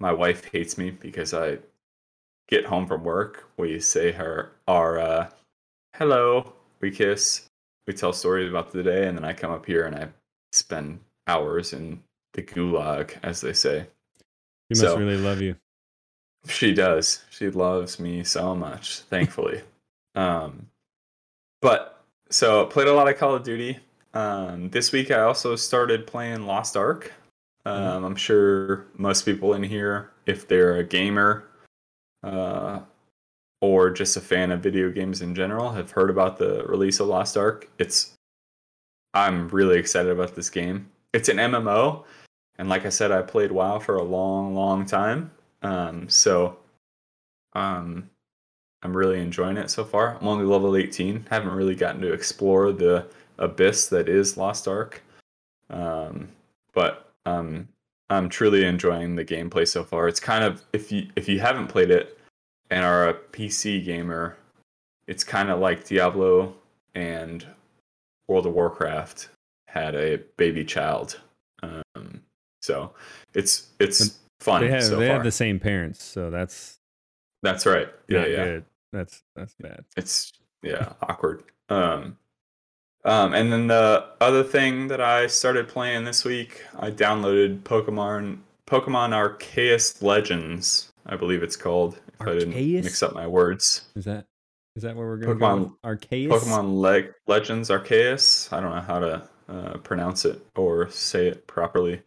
[0.00, 1.58] My wife hates me because I
[2.48, 3.48] get home from work.
[3.56, 5.30] We say her our uh,
[5.94, 7.48] hello, we kiss,
[7.86, 10.08] we tell stories about the day, and then I come up here and I
[10.52, 13.86] spend hours in the gulag, as they say.
[14.72, 15.56] She must so- really love you.
[16.46, 17.24] She does.
[17.30, 19.62] She loves me so much, thankfully.
[20.14, 20.66] um,
[21.62, 23.78] but so played a lot of Call of Duty.
[24.12, 27.12] Um, this week I also started playing Lost Ark.
[27.66, 31.44] Um, I'm sure most people in here, if they're a gamer
[32.22, 32.80] uh,
[33.60, 37.08] or just a fan of video games in general, have heard about the release of
[37.08, 37.68] Lost Ark.
[37.78, 38.12] It's
[39.14, 40.90] I'm really excited about this game.
[41.12, 42.04] It's an MMO,
[42.58, 45.30] and like I said, I played WoW for a long, long time.
[45.62, 46.58] Um, so
[47.54, 48.10] um,
[48.82, 50.18] I'm really enjoying it so far.
[50.20, 51.26] I'm only level 18.
[51.30, 53.06] Haven't really gotten to explore the
[53.38, 55.02] abyss that is Lost Ark.
[55.70, 56.28] Um,
[56.74, 57.68] but um,
[58.10, 60.08] I'm truly enjoying the gameplay so far.
[60.08, 62.18] It's kind of if you if you haven't played it
[62.70, 64.36] and are a PC gamer,
[65.06, 66.54] it's kind of like Diablo
[66.94, 67.46] and
[68.28, 69.28] World of Warcraft
[69.68, 71.20] had a baby child.
[71.62, 72.22] Um,
[72.60, 72.92] so
[73.34, 75.16] it's it's fun They have so they far.
[75.16, 76.78] have the same parents, so that's
[77.42, 77.88] That's right.
[78.08, 78.44] Yeah, yeah.
[78.44, 78.64] good.
[78.92, 79.84] That's that's bad.
[79.96, 81.44] It's yeah, awkward.
[81.68, 82.16] Um
[83.04, 88.38] um and then the other thing that I started playing this week, I downloaded Pokemon
[88.66, 91.98] Pokemon Arceus Legends, I believe it's called.
[92.20, 93.88] If I didn't mix up my words.
[93.96, 94.26] Is that
[94.76, 95.88] is that where we're gonna Pokemon- go?
[95.88, 96.28] Arceus.
[96.28, 98.52] Pokemon Leg Legends Arceus.
[98.52, 102.00] I don't know how to uh, pronounce it or say it properly,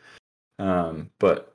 [0.59, 1.53] um, but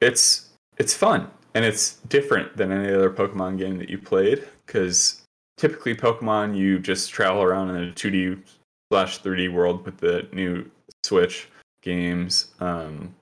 [0.00, 5.22] it's it's fun and it's different than any other Pokemon game that you played because
[5.60, 8.42] typically Pokemon you just travel around in a 2D
[8.90, 10.68] slash 3D world with the new
[11.04, 11.48] Switch
[11.82, 12.48] games.
[12.60, 13.14] Um,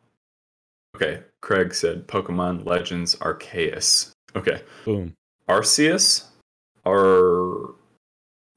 [0.94, 4.12] okay, Craig said Pokemon Legends Arceus.
[4.36, 5.14] Okay, Boom.
[5.48, 6.26] Arceus
[6.84, 7.74] or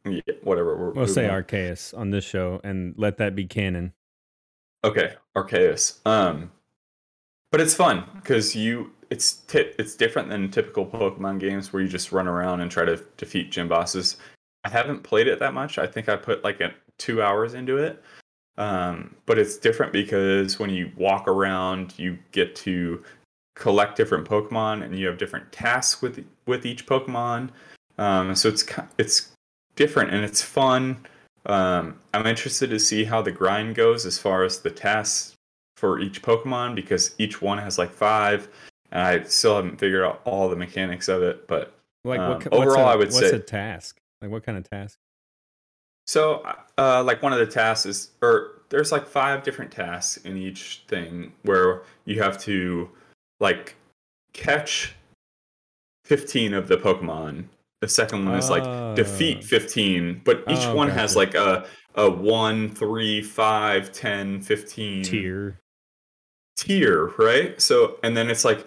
[0.05, 0.77] yeah, whatever.
[0.77, 1.43] We're We'll say on.
[1.43, 3.93] Arceus on this show and let that be canon.
[4.84, 6.05] Okay, Arceus.
[6.05, 6.51] Um,
[7.51, 11.89] but it's fun because you it's ti it's different than typical Pokemon games where you
[11.89, 14.18] just run around and try to defeat gym bosses.
[14.64, 15.78] I haven't played it that much.
[15.78, 18.01] I think I put like a, two hours into it.
[18.57, 23.03] Um, but it's different because when you walk around, you get to
[23.55, 27.49] collect different Pokemon, and you have different tasks with with each Pokemon.
[27.97, 28.66] Um, so it's
[28.97, 29.32] it's
[29.76, 31.05] different and it's fun.
[31.45, 35.36] Um, I'm interested to see how the grind goes as far as the tasks
[35.76, 38.47] for each Pokemon because each one has like five,
[38.91, 41.47] and I still haven't figured out all the mechanics of it.
[41.47, 41.73] But
[42.03, 42.53] Like Um, what?
[42.53, 43.97] overall, a- I would what's say- what's a task?
[44.21, 44.97] Like what kind of task?
[46.07, 46.43] so,
[46.77, 50.83] uh, like one of the tasks is, or there's like five different tasks in each
[50.87, 52.89] thing where you have to
[53.39, 53.75] like
[54.33, 54.95] catch
[56.05, 57.45] 15 of the Pokemon.
[57.81, 58.93] The second one is like Oh.
[58.95, 61.65] defeat 15, but each Oh, one has like a
[61.95, 65.59] a 1, 3, 5, 10, 15 Tier.
[66.55, 67.59] tier, right?
[67.61, 68.65] So, and then it's like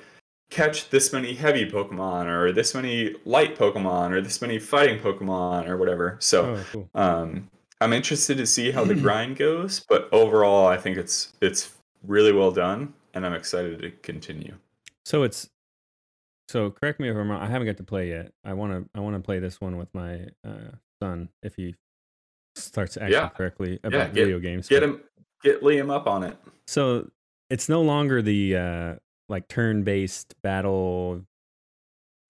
[0.55, 5.69] catch this many heavy Pokemon, or this many light Pokemon, or this many fighting Pokemon,
[5.69, 6.17] or whatever.
[6.21, 6.89] So, Oh, cool.
[6.95, 7.51] um,
[7.81, 11.75] I'm interested to see how the grind goes, but overall, I think it's it's
[12.07, 14.55] really well done, and I'm excited to continue.
[15.05, 15.51] So it's
[16.49, 17.43] so correct me if I'm wrong.
[17.43, 18.33] I haven't got to play yet.
[18.45, 20.71] I want to I want to play this one with my uh,
[21.03, 21.75] son if he
[22.57, 23.29] starts acting Yeah.
[23.31, 24.69] correctly about get- video games.
[24.69, 25.01] Get him,
[25.43, 26.37] get Liam up on it.
[26.69, 27.11] So
[27.51, 28.95] it's no longer the uh,
[29.29, 31.23] like turn-based battle,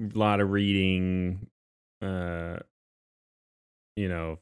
[0.00, 1.46] a lot of reading,
[2.02, 2.56] uh,
[3.96, 4.38] you know,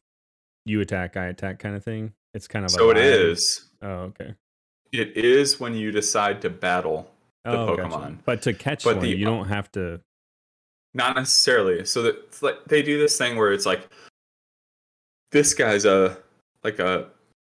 [0.64, 2.12] you attack, I attack kind of thing.
[2.34, 3.68] It's kind of a So it is.
[3.82, 4.34] Oh, okay.
[4.92, 7.10] It is when you decide to battle.
[7.44, 7.88] the Oh, gotcha.
[7.88, 8.18] Pokemon.
[8.24, 10.00] But to catch But one, the- you don't have to.
[10.94, 11.84] Not necessarily.
[11.86, 13.88] So that like they do this thing where it's like
[15.30, 16.18] this guy's a
[16.62, 17.08] like a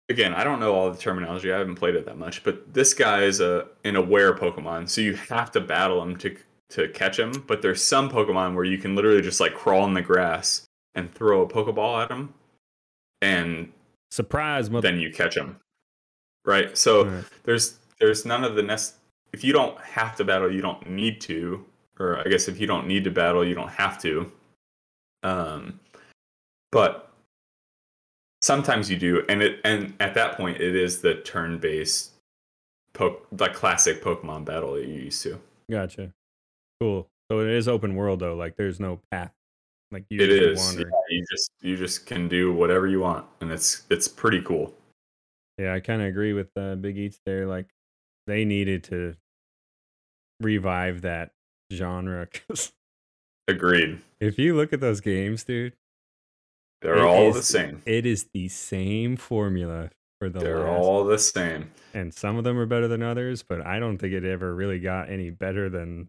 [0.08, 1.52] again, I don't know all the terminology.
[1.52, 5.00] I haven't played it that much, but this guy is a an aware Pokemon, so
[5.00, 6.36] you have to battle him to
[6.70, 7.44] to catch him.
[7.46, 11.12] But there's some Pokemon where you can literally just like crawl in the grass and
[11.14, 12.34] throw a Pokeball at him,
[13.22, 13.72] and
[14.10, 14.88] Surprise, mother.
[14.88, 15.58] then you catch him.
[16.44, 16.76] Right.
[16.78, 17.24] So Alright.
[17.44, 18.94] there's there's none of the nest.
[19.32, 21.64] If you don't have to battle, you don't need to.
[21.98, 24.30] Or I guess if you don't need to battle, you don't have to.
[25.22, 25.80] Um,
[26.70, 27.05] but
[28.46, 32.12] sometimes you do, and it and at that point, it is the turn-based,
[32.94, 35.38] po- the classic Pokemon battle that you're used to.
[35.70, 36.12] Gotcha.
[36.80, 37.08] Cool.
[37.30, 38.36] So it is open world though.
[38.36, 39.32] Like there's no path.
[39.90, 43.50] Like you It just Yeah, you just you just can do whatever you want, and
[43.50, 44.72] it's it's pretty cool.
[45.58, 47.46] Yeah, I kind of agree with uh, Big Eats there.
[47.46, 47.66] Like
[48.26, 49.14] they needed to
[50.40, 51.32] revive that
[51.72, 52.28] genre
[53.48, 54.00] Agreed.
[54.20, 55.74] if you look at those games, dude,
[56.86, 57.82] They're It all the same.
[57.84, 61.72] it is the same formula for the They're all the same.
[61.94, 64.78] and some of them are better than others, but I don't think it ever really
[64.78, 66.08] got any better than.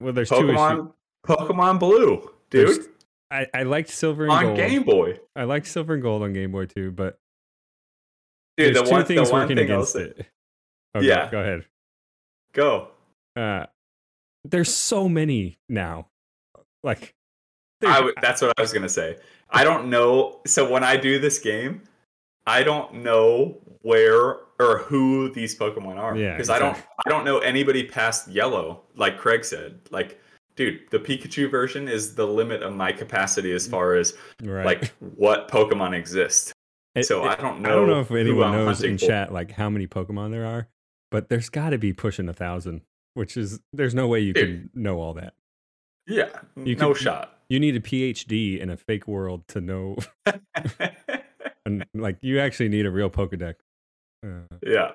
[0.00, 0.56] Well, there's two issues.
[0.56, 0.92] Pokemon
[1.24, 2.68] Pokemon Blue, dude.
[2.68, 2.88] There's-
[3.30, 4.60] I, I liked Silver and on Gold.
[4.60, 5.18] On Game Boy.
[5.34, 7.18] I liked Silver and Gold on Game Boy too, but
[8.58, 10.26] Dude, there's the two one, things the working thing against it.
[10.94, 11.30] Okay, Yeah.
[11.30, 11.64] go ahead.
[12.52, 12.88] Go.
[13.34, 13.66] Uh,
[14.44, 16.08] there's so many now.
[16.82, 17.14] Like,
[17.96, 19.16] w- that's what I was gonna say.
[19.50, 20.40] I don't know.
[20.46, 21.82] So when I do this game,
[22.46, 26.76] I don't know where or who these Pokemon are Yeah, because I don't.
[27.04, 28.82] I don't know anybody past Yellow.
[28.96, 30.20] Like Craig said, like,
[30.56, 34.64] dude, the Pikachu version is the limit of my capacity as far as right.
[34.64, 36.52] like what Pokemon exist.
[36.94, 37.70] It- so it- I don't know.
[37.70, 39.06] I don't know if anyone knows in for.
[39.06, 40.68] chat like how many Pokemon there are,
[41.10, 42.82] but there's got to be pushing a thousand.
[43.14, 45.34] Which is there's no way you can know all that.
[46.06, 47.38] Yeah, You no shot.
[47.52, 49.98] You need a PhD in a fake world to know.
[51.66, 53.56] and like you actually need a real Pokedex.
[54.24, 54.92] Uh, yeah.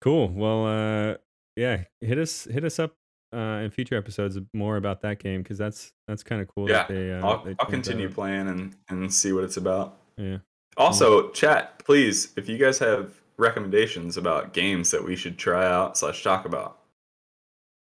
[0.00, 0.28] Cool.
[0.28, 1.16] Well, uh,
[1.56, 2.94] yeah, hit us hit us up
[3.34, 6.70] uh, in future episodes more about that game because that's that's kind of cool.
[6.70, 9.96] Yeah, that they, uh, I'll, I'll that continue playing and, and see what it's about.
[10.16, 10.38] Yeah.
[10.76, 15.98] Also, chat, please, if you guys have recommendations about games that we should try out
[15.98, 16.78] slash talk about,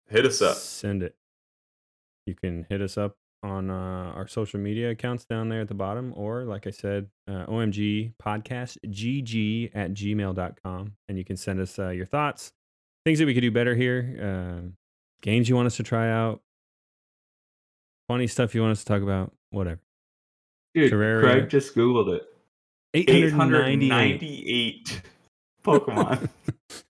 [0.09, 0.57] hit us up.
[0.57, 1.15] Send it.
[2.25, 5.75] You can hit us up on uh, our social media accounts down there at the
[5.75, 10.93] bottom, or like I said, uh, OMG podcast gg at gmail.com.
[11.09, 12.53] And you can send us uh, your thoughts,
[13.05, 14.69] things that we could do better here, uh,
[15.23, 16.41] games you want us to try out,
[18.09, 19.81] funny stuff you want us to talk about, whatever.
[20.75, 21.21] Dude, Terraria.
[21.21, 22.23] Craig just Googled it.
[22.95, 25.03] 898
[25.65, 26.29] Pokemon.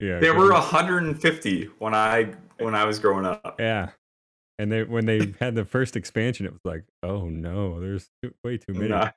[0.00, 0.20] yeah.
[0.20, 0.72] there were ahead.
[0.72, 3.56] 150 when I when I was growing up.
[3.58, 3.90] Yeah.
[4.58, 8.32] And they when they had the first expansion, it was like, oh no, there's too,
[8.44, 8.88] way too many.
[8.88, 9.14] Not,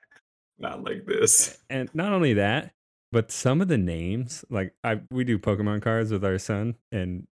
[0.58, 1.60] not like this.
[1.70, 2.74] And not only that,
[3.12, 7.28] but some of the names, like I we do Pokemon cards with our son, and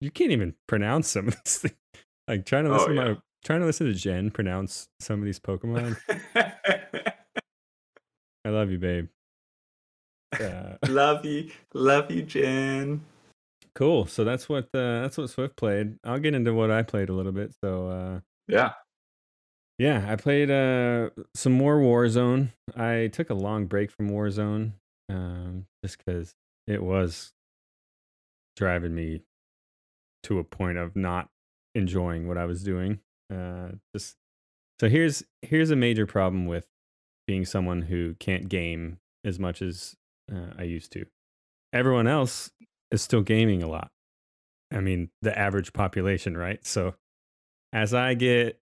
[0.00, 1.74] you can't even pronounce some of these things.
[2.28, 5.24] Like trying to Oh, listen to my trying to listen to Jen pronounce some of
[5.24, 5.96] these Pokemon.
[8.44, 9.08] I love you, babe.
[10.38, 13.00] Uh, love you, love you, Jen.
[13.76, 14.06] Cool.
[14.06, 15.98] So that's what uh, that's what Swift played.
[16.02, 17.54] I'll get into what I played a little bit.
[17.62, 18.72] So uh, Yeah,
[19.78, 22.52] Yeah, I played uh some more Warzone.
[22.74, 24.72] I took a long break from Warzone
[25.08, 26.34] um just cuz
[26.66, 27.32] it was
[28.56, 29.22] driving me
[30.24, 31.28] to a point of not
[31.74, 33.00] enjoying what I was doing.
[33.32, 34.16] Uh just
[34.80, 36.66] So here's here's a major problem with
[37.26, 39.96] being someone who can't game as much as
[40.32, 41.06] uh, I used to.
[41.72, 42.50] Everyone else
[42.90, 43.90] is still gaming a lot.
[44.72, 46.64] I mean, the average population, right?
[46.66, 46.94] So
[47.72, 48.60] as I get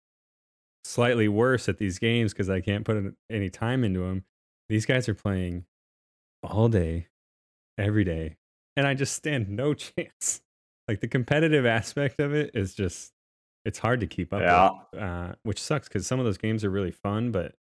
[0.84, 4.24] slightly worse at these games because I can't put any time into them.
[4.68, 5.64] These guys are playing
[6.42, 7.06] all day,
[7.78, 8.36] every day,
[8.76, 10.42] and I just stand no chance.
[10.88, 13.12] Like the competitive aspect of it is just,
[13.64, 14.70] it's hard to keep up Yeah.
[14.92, 17.54] with, uh, which sucks because some of those games are really fun, but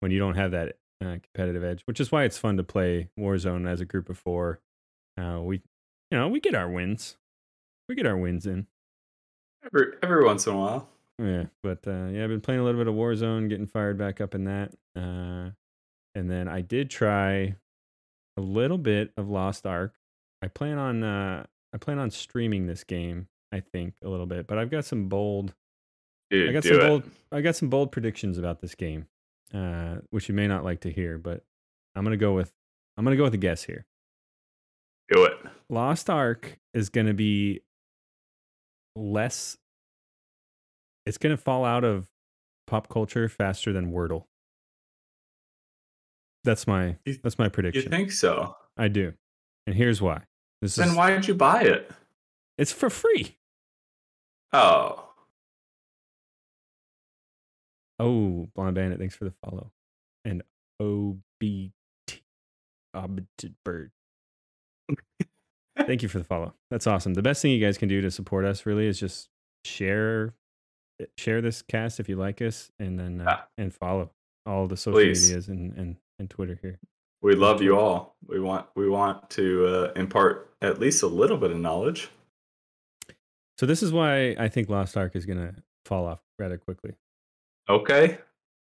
[0.00, 3.08] when you don't have that uh, competitive edge, which is why it's fun to play
[3.18, 4.60] Warzone as a group of four,
[5.18, 5.60] uh, we,
[6.14, 7.16] you know, we get our wins.
[7.88, 8.68] We get our wins in.
[9.66, 10.88] every every once in a while.
[11.18, 14.20] Yeah, but uh, yeah, I've been playing a little bit of Warzone, getting fired back
[14.20, 14.70] up in that.
[14.94, 15.50] Uh,
[16.14, 17.56] and then I did try
[18.36, 19.96] a little bit of Lost Ark.
[20.40, 23.26] I plan on uh, I plan on streaming this game.
[23.50, 25.52] I think a little bit, but I've got some bold
[26.30, 26.86] Dude, I got some it.
[26.86, 29.08] bold I got some bold predictions about this game,
[29.52, 31.42] uh, which you may not like to hear, but
[31.96, 32.52] I'm gonna go with
[32.96, 33.84] I'm gonna go with a guess here.
[35.12, 35.38] Do it.
[35.70, 37.60] Lost Ark is going to be
[38.96, 39.56] less.
[41.06, 42.08] It's going to fall out of
[42.66, 44.24] pop culture faster than Wordle.
[46.44, 47.84] That's my You- that's my prediction.
[47.84, 48.56] You think so?
[48.76, 49.14] I do,
[49.66, 50.24] and here's why.
[50.60, 51.90] This Then is why did you buy it?
[52.58, 53.38] it's for free.
[54.52, 55.00] Oh,
[58.00, 59.70] Oh, Blonde Bandit, thanks for the follow.
[60.24, 60.42] And
[60.82, 61.70] OBT,
[62.92, 63.92] Obbited Bird.
[65.86, 66.54] Thank you for the follow.
[66.70, 67.14] That's awesome.
[67.14, 69.28] The best thing you guys can do to support us really is just
[69.64, 70.34] share
[71.18, 73.40] share this cast if you like us and then uh, Yeah.
[73.64, 74.10] and follow
[74.46, 75.28] all the social Please.
[75.28, 76.78] medias and, and and Twitter here.
[77.22, 78.14] we love you all.
[78.26, 82.08] We want we want to uh, impart at least a little bit of knowledge.
[83.58, 85.54] So this is why I think Lost Ark is going to
[85.84, 86.92] fall off rather quickly.
[87.68, 88.18] Okay,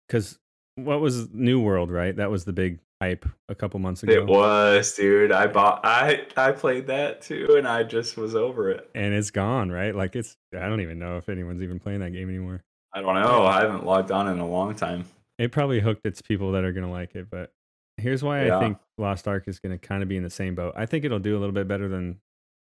[0.09, 0.39] Cuz
[0.75, 2.15] what was New World, right?
[2.15, 4.11] That was the big hype a couple months ago.
[4.13, 5.31] it was, dude.
[5.31, 5.81] I bought.
[5.83, 8.89] I I played that too, and I just was over it.
[8.95, 9.95] and it's gone, right?
[9.95, 12.63] Like it's I don't even know if anyone's even playing that game anymore.
[12.93, 13.45] I don't know.
[13.45, 15.05] I haven't logged on in a long time.
[15.37, 17.51] It probably hooked its people that are going to like it, but
[17.97, 18.57] here's why Yeah.
[18.57, 20.73] I think Lost Ark is going to kind of be in the same boat.
[20.75, 22.19] I think it'll do a little bit better than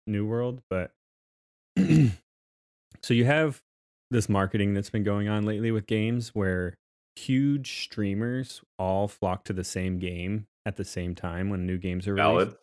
[0.08, 0.90] New World, but
[1.78, 3.62] so you have
[4.10, 6.74] this marketing that's been going on lately with games where
[7.16, 12.08] huge streamers all flock to the same game at the same time when new games
[12.08, 12.32] are released.
[12.32, 12.56] Valid.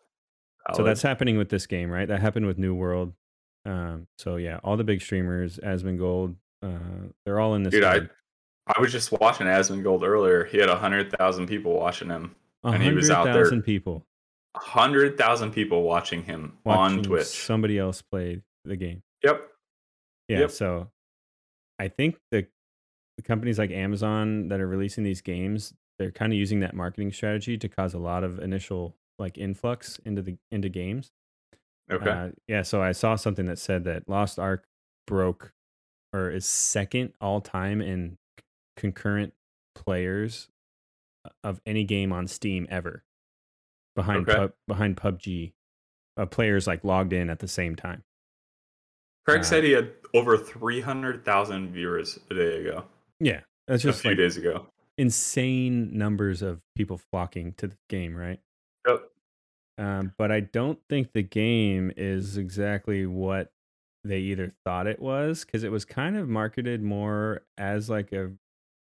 [0.76, 2.08] So that's happening with this game, right?
[2.08, 3.14] That happened with New World.
[3.66, 6.70] Um, so yeah, all the big streamers, Asmongold, uh,
[7.26, 7.72] they're all in this.
[7.72, 7.84] dude.
[7.84, 8.10] I game.
[8.68, 10.44] I was just watching Asmongold earlier.
[10.46, 12.36] He had hundred thousand people watching him.
[12.64, 14.06] And he was out there- 100,000 people
[14.56, 17.26] hundred thousand people watching him on Twitch.
[17.26, 19.02] Somebody else played the game.
[19.24, 19.48] Yep.
[20.28, 20.40] Yeah.
[20.42, 20.52] Yep.
[20.52, 20.92] So
[21.80, 22.48] I think the
[23.22, 27.12] the companies like Amazon that are releasing these games, they're kind of using that marketing
[27.12, 31.12] strategy to cause a lot of initial like influx into the into games.
[31.92, 32.10] Okay.
[32.10, 34.66] Uh, yeah, so I saw something that said that Lost Ark
[35.06, 35.54] broke
[36.14, 38.18] or is second all time in
[38.78, 39.34] concurrent
[39.76, 40.48] players
[41.44, 43.04] of any game on Steam ever.
[43.96, 44.38] Behind Okay.
[44.38, 45.52] pub, behind PUBG,
[46.18, 48.04] uh, players like logged in at the same time.
[49.28, 52.86] Craig uh, said he had over three hundred thousand viewers a day ago.
[53.24, 54.66] Yeah, that's just a few like days ago.
[54.98, 58.40] insane numbers of people flocking to the game, right?
[58.88, 59.04] Yep.
[59.78, 63.52] Um, but I don't think the game is exactly what
[64.04, 68.32] they either thought it was because it was kind of marketed more as like a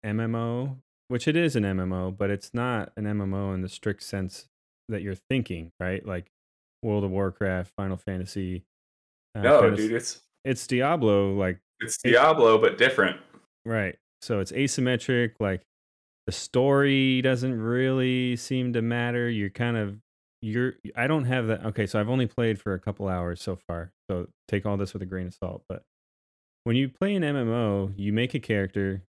[0.06, 0.78] MMO,
[1.08, 4.48] which it is an MMO, but it's not an MMO in the strict sense
[4.90, 6.06] that you're thinking, right?
[6.06, 6.32] Like
[6.82, 8.66] World of Warcraft, Final Fantasy.
[9.36, 13.20] uh, No, kinda dude, it's it's Diablo, like it's Diablo but different.
[13.66, 13.96] Right.
[14.24, 15.34] So it's asymmetric.
[15.40, 15.62] Like
[16.26, 19.30] the story doesn't really seem to matter.
[19.30, 19.98] You're kind of
[20.42, 20.74] you're.
[20.96, 21.66] I don't have that.
[21.68, 23.92] Okay, so I've only played for a couple hours so far.
[24.10, 25.64] So take all this with a grain of salt.
[25.68, 25.84] But
[26.64, 29.04] when you play an MMO, you make a character.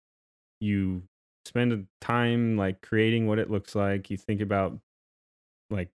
[0.59, 1.03] You
[1.45, 4.09] spend time like creating what it looks like.
[4.09, 4.79] You think about
[5.69, 5.89] like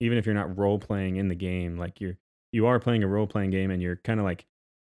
[0.00, 2.16] even if you're not role playing in the game, like you're
[2.52, 4.44] you are playing a role playing game and you're kind of like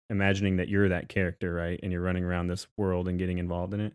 [0.10, 1.80] imagining that you're that character, right?
[1.82, 3.94] And you're running around this world and getting involved in it.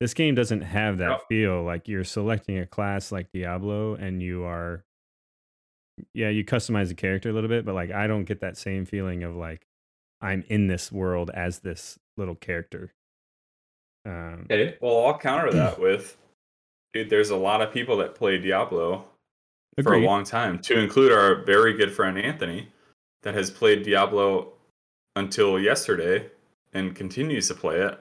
[0.00, 1.20] This game doesn't have that Yep.
[1.28, 1.62] feel.
[1.62, 4.84] Like you're selecting a class like Diablo and you are
[6.14, 8.86] yeah, you customize the character a little bit, but like I don't get that same
[8.86, 9.66] feeling of like
[10.22, 12.92] I'm in this world as this little character.
[14.06, 14.78] Um Okay.
[14.80, 16.16] Well, I'll counter that with,
[16.94, 17.10] dude.
[17.10, 19.04] There's a lot of people that play Diablo
[19.82, 22.68] for a long time, to include our very good friend Anthony,
[23.22, 24.52] that has played Diablo
[25.20, 26.28] until yesterday
[26.72, 27.98] and continues to play it.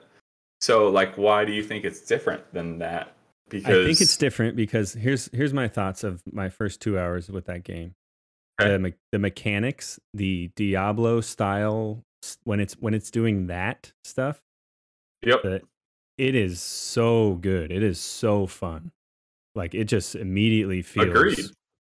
[0.61, 3.13] So, like, why do you think it's different than that?
[3.49, 7.29] Because I think it's different because here's here's my thoughts of my first two hours
[7.29, 7.95] with that game.
[8.61, 8.71] Okay.
[8.71, 12.03] The me- the mechanics, the Diablo style,
[12.43, 14.41] when it's when it's doing that stuff,
[15.23, 15.43] Yep.
[15.43, 15.61] that
[16.17, 17.71] it is so good.
[17.71, 18.91] It is so fun.
[19.55, 21.39] Like it just immediately feels Agreed.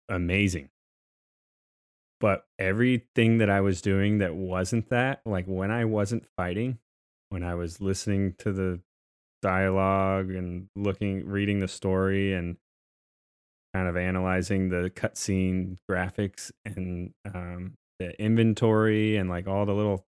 [0.08, 0.70] amazing.
[2.22, 6.78] But everything that I was doing that wasn't that, like when I wasn't fighting,
[7.30, 8.80] when I was listening to the
[9.42, 12.56] dialogue and looking reading the story and
[13.74, 20.06] kind of analyzing the cutscene graphics and um, the inventory and like all the little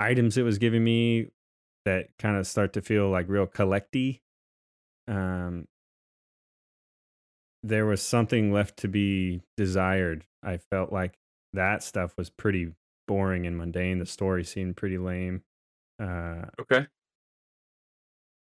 [0.00, 1.28] items it was giving me
[1.84, 4.20] that kind of start to feel like real collecty
[5.08, 5.66] um
[7.62, 11.18] there was something left to be desired i felt like
[11.52, 12.74] that stuff was pretty
[13.06, 15.42] boring and mundane the story seemed pretty lame
[16.00, 16.88] uh Okay.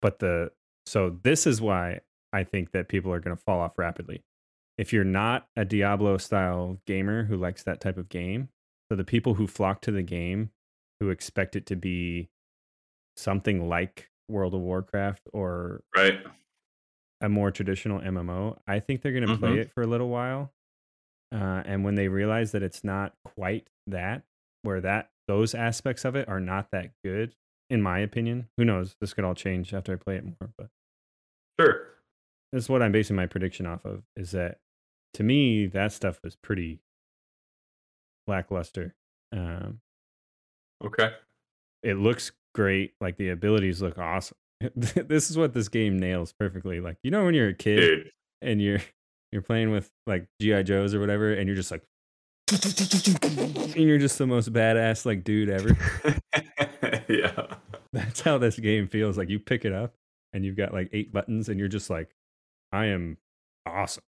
[0.03, 0.53] but the
[0.85, 2.01] so this is why
[2.33, 4.23] I think that people are going to fall off rapidly
[4.79, 8.49] if you're not a Diablo style gamer who likes that type of game,
[8.91, 10.51] so the people who flock to the game
[11.01, 12.31] who expect it to be
[13.17, 16.25] something like World of Warcraft or Right.
[17.21, 19.59] a more traditional MMO, I think they're going to play Mhm.
[19.59, 20.53] it for a little while.
[21.33, 24.23] Uh, and when they realize that it's not quite that,
[24.63, 27.35] where that those aspects of it are not that good,
[27.71, 28.97] in my opinion, who knows?
[29.01, 30.51] This could all change after I play it more.
[30.59, 30.69] But
[31.61, 31.87] Sure.
[32.53, 34.03] this is what I'm basing my prediction off of.
[34.17, 34.59] Is that
[35.15, 36.81] to me that stuff was pretty
[38.27, 38.95] lackluster.
[39.33, 39.81] Um,
[40.85, 41.15] Okay.
[41.83, 42.95] it looks great.
[43.01, 44.37] Like the abilities look awesome.
[44.77, 46.81] this is what this game nails perfectly.
[46.81, 48.13] Like you know when you're a kid Dude.
[48.43, 48.81] and you're
[49.33, 51.83] you're playing with like GI Joes or whatever, and you're just like,
[52.53, 55.77] and you're just the most badass like dude ever.
[57.09, 57.47] yeah.
[57.93, 59.17] That's how this game feels.
[59.17, 59.95] Like you pick it up
[60.33, 62.15] and you've got like eight buttons, and you're just like,
[62.73, 63.17] I am
[63.67, 64.05] awesome.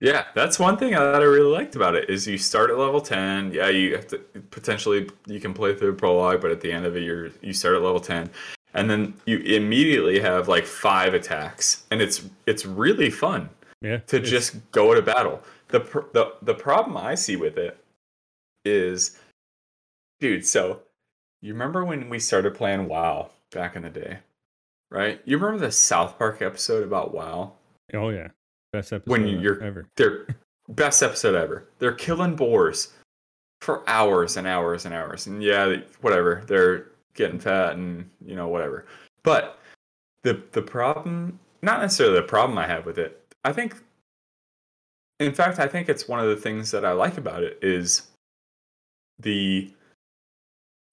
[0.00, 3.00] Yeah, that's one thing that I really liked about it is you start at level
[3.00, 3.50] 10.
[3.52, 4.18] Yeah, you have to
[4.50, 7.74] potentially you can play through prologue, but at the end of it you're you start
[7.74, 8.30] at level 10.
[8.74, 13.48] And then you immediately have like five attacks and it's it's really fun
[13.82, 15.42] Yeah, to it's- just go to battle.
[15.68, 17.78] The pr- the the problem I see with it
[18.64, 19.18] is
[20.20, 20.80] dude, so
[21.42, 24.18] you remember when we started playing WoW back in the day?
[24.90, 25.20] Right?
[25.26, 27.52] You remember the South Park episode about WoW?
[27.94, 28.28] oh yeah,
[28.72, 29.86] best episode When you're ever.
[29.96, 30.26] They're
[30.68, 31.68] best episode ever.
[31.78, 32.94] They're killing boars
[33.60, 35.26] for hours and hours and hours.
[35.26, 36.42] And yeah, whatever.
[36.46, 38.86] They're getting fat and you know whatever.
[39.22, 39.58] But
[40.22, 43.22] the the problem, not necessarily the problem I have with it.
[43.44, 43.74] I think,
[45.20, 48.02] in fact, I think it's one of the things that I like about it is
[49.18, 49.72] the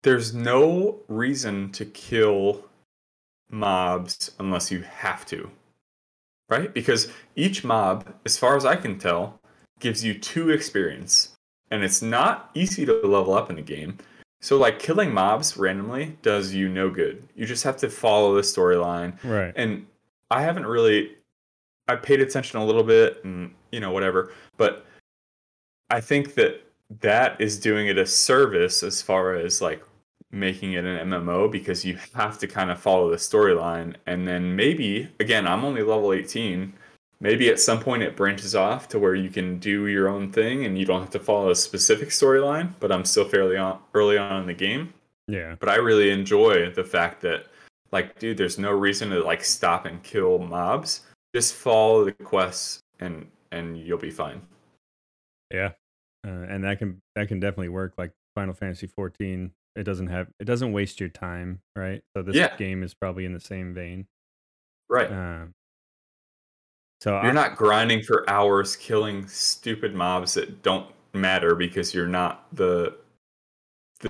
[0.03, 2.63] there's no reason to kill
[3.49, 5.49] mobs unless you have to
[6.49, 6.73] right?
[6.73, 9.39] Because each mob, as far as I can tell,
[9.79, 11.31] gives you two experience,
[11.71, 13.97] and it's not easy to level up in the game.
[14.41, 17.27] So, like killing mobs randomly does you no good.
[17.35, 19.53] You just have to follow the storyline, Right.
[19.55, 19.87] and
[20.29, 21.14] I haven't really.
[21.87, 24.85] I paid attention a little bit, and you know whatever, but
[25.89, 26.61] I think that
[27.01, 29.83] that is doing it a service as far as like
[30.31, 34.55] making it an MMO because you have to kind of follow the storyline and then
[34.55, 36.73] maybe again I'm only level 18
[37.21, 40.65] maybe at some point it branches off to where you can do your own thing
[40.65, 44.17] and you don't have to follow a specific storyline but I'm still fairly on, early
[44.17, 44.93] on in the game
[45.27, 45.55] Yeah.
[45.59, 47.45] but I really enjoy the fact that
[47.91, 51.01] like dude there's no reason to like stop and kill mobs
[51.35, 54.41] just follow the quests and and you'll be fine
[55.51, 55.71] Yeah.
[56.25, 57.93] Uh, and that can that can definitely work.
[57.97, 62.01] Like Final Fantasy 14, it doesn't have it doesn't waste your time, right?
[62.15, 62.55] So this Yeah.
[62.57, 64.07] game is probably in the same vein.
[64.89, 65.53] right Um,
[67.01, 72.47] so You're not grinding for hours killing stupid mobs that don't matter because you're not
[72.55, 72.97] the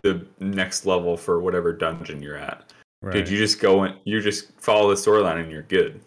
[0.04, 2.72] the next level for whatever dungeon you're at.
[3.02, 3.14] right.
[3.14, 6.02] Dude, you just go and you just follow the storyline and you're good.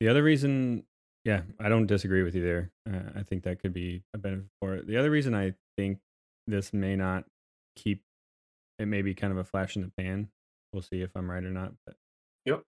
[0.00, 0.84] The other reason,
[1.24, 2.70] yeah, I don't disagree with you there.
[2.88, 4.86] Uh, I think that could be a benefit for it.
[4.86, 5.98] The other reason I think
[6.46, 7.24] this may not
[7.76, 8.02] keep
[8.78, 10.28] it may be kind of a flash in the pan.
[10.72, 11.72] We'll see if I'm right or not.
[11.86, 11.96] But
[12.44, 12.62] Yep.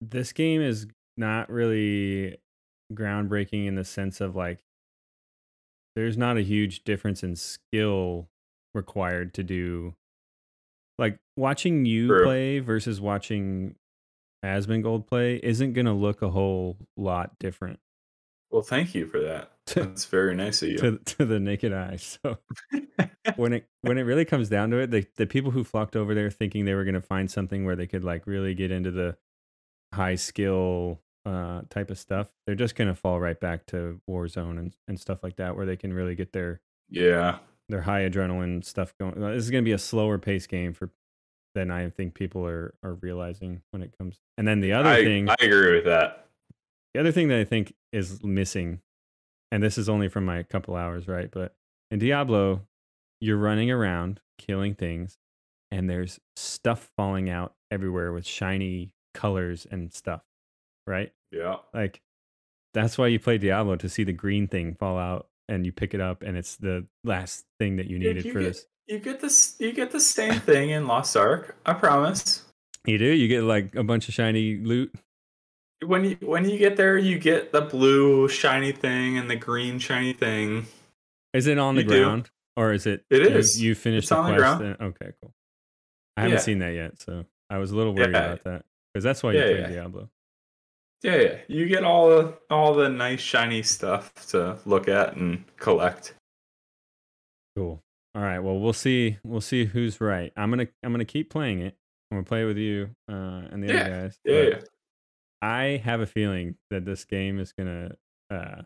[0.00, 2.38] This game is not really
[2.92, 4.58] groundbreaking in the sense of like
[5.96, 8.28] there's not a huge difference in skill
[8.74, 9.94] required to do
[10.98, 12.24] like watching you True.
[12.24, 13.76] play versus watching
[14.44, 17.80] Asmongold play isn't going to look a whole lot different
[18.50, 19.52] Well, thank you for that.
[19.74, 20.78] That's very nice of you.
[20.78, 21.96] to to the naked eye.
[21.96, 22.38] So
[23.36, 26.14] when it when it really comes down to it, the the people who flocked over
[26.14, 28.90] there thinking they were going to find something where they could like really get into
[28.90, 29.16] the
[29.94, 34.58] high skill uh type of stuff, they're just going to fall right back to Warzone
[34.58, 36.60] and and stuff like that where they can really get their
[36.90, 37.38] yeah.
[37.70, 39.18] their high adrenaline stuff going.
[39.18, 40.90] This is going to be a slower pace game for
[41.54, 44.18] than I think people are are realizing when it comes.
[44.38, 46.26] And then the other I, thing I agree with that.
[46.94, 48.80] the other thing that I think is missing,
[49.52, 51.30] and this is only from my couple hours, right?
[51.30, 51.54] But
[51.90, 52.62] in Diablo,
[53.20, 55.16] you're running around killing things,
[55.70, 60.22] and there's stuff falling out everywhere with shiny colors and stuff,
[60.86, 61.12] right?
[61.30, 61.56] Yeah.
[61.72, 62.00] Like
[62.74, 65.94] that's why you play Diablo to see the green thing fall out and you pick
[65.94, 68.66] it up and it's the last thing that you Dude, needed you for get- this.
[68.86, 71.56] You get this you get the same thing in Lost Ark.
[71.64, 72.44] I promise.
[72.86, 73.06] You do?
[73.06, 74.94] You get like a bunch of shiny loot.
[75.84, 79.78] When you when you get there, you get the blue shiny thing and the green
[79.78, 80.66] shiny thing.
[81.32, 82.04] Is it on the You do.
[82.04, 82.30] ground?
[82.56, 83.60] Or is it It you- is.
[83.60, 84.58] You, finished It's the on the quest?
[84.58, 84.76] ground.
[84.80, 85.34] and- okay, cool.
[86.16, 86.40] I haven't Yeah.
[86.42, 88.32] seen that yet, so I was a little worried Yeah.
[88.32, 88.64] about that.
[88.92, 89.66] Because that's why you yeah.
[89.68, 90.08] Diablo.
[91.02, 91.38] Yeah, yeah.
[91.48, 96.14] You get all the all the nice shiny stuff to look at and collect.
[97.56, 97.82] Cool.
[98.14, 98.38] All right.
[98.38, 99.18] Well, we'll see.
[99.24, 100.32] We'll see who's right.
[100.36, 101.76] I'm gonna I'm gonna keep playing it.
[102.10, 104.18] I'm gonna play it with you uh, and the Yeah, other guys.
[104.24, 104.60] Yeah, yeah.
[105.42, 107.96] I have a feeling that this game is gonna
[108.30, 108.62] uh,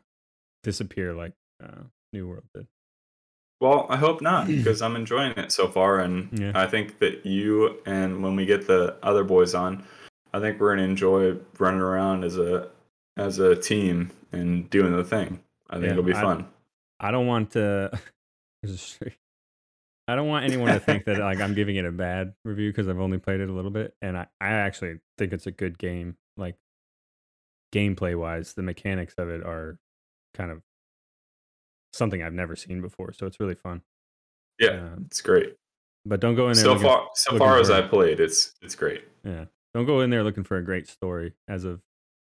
[0.62, 2.66] disappear like uh, New World did.
[3.60, 6.52] Well, I hope not because I'm enjoying it so far, and Yeah.
[6.54, 9.82] I think that you and when we get the other boys on,
[10.34, 12.68] I think we're gonna enjoy running around as a
[13.16, 15.40] as a team and doing the thing.
[15.70, 16.48] I think Yeah, it'll be I- fun.
[17.00, 17.98] I don't want to.
[20.08, 21.92] There's a str- I don't want anyone to think that like I'm giving it a
[21.92, 25.32] bad review because I've only played it a little bit, and I, I actually think
[25.32, 26.16] it's a good game.
[26.36, 26.56] Like
[27.74, 29.78] gameplay wise, the mechanics of it are
[30.34, 30.62] kind of
[31.92, 33.82] something I've never seen before, so it's really fun.
[34.58, 35.54] Yeah, Um, it's great.
[36.04, 36.64] but don't go in there.
[36.64, 39.04] So looking- far, so far as I played, it's it's great.
[39.24, 41.34] yeah, don't go in there looking for a great story.
[41.48, 41.80] As of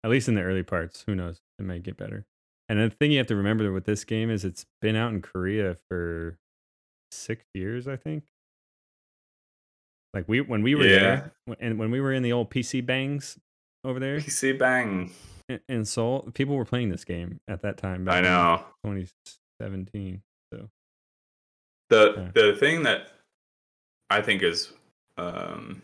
[0.04, 1.42] at least in the early parts, who knows?
[1.60, 2.26] It may get better.
[2.70, 5.22] And the thing you have to remember with this game is it's been out in
[5.22, 6.38] Korea for
[7.12, 8.24] six years, I think.
[10.14, 11.00] Like we when we were Yeah.
[11.00, 13.38] there, and when we were in the old PC bangs
[13.84, 15.12] over there PC Bang.
[15.50, 18.08] in, in Seoul, people were playing this game at that time.
[18.08, 18.64] I know.
[18.86, 20.22] 2017.
[20.54, 20.70] So
[21.90, 22.32] The Yeah.
[22.34, 23.12] the thing that
[24.10, 24.72] I think is
[25.18, 25.82] um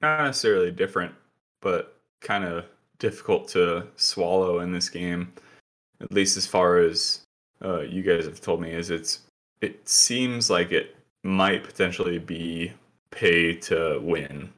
[0.00, 1.14] not necessarily different,
[1.60, 2.64] but kind of
[2.98, 5.32] difficult to swallow in this game,
[6.00, 7.24] at least as far as
[7.62, 9.26] uh, you guys have told me, is it's
[9.60, 12.72] it seems like it might potentially be
[13.10, 14.52] pay to win.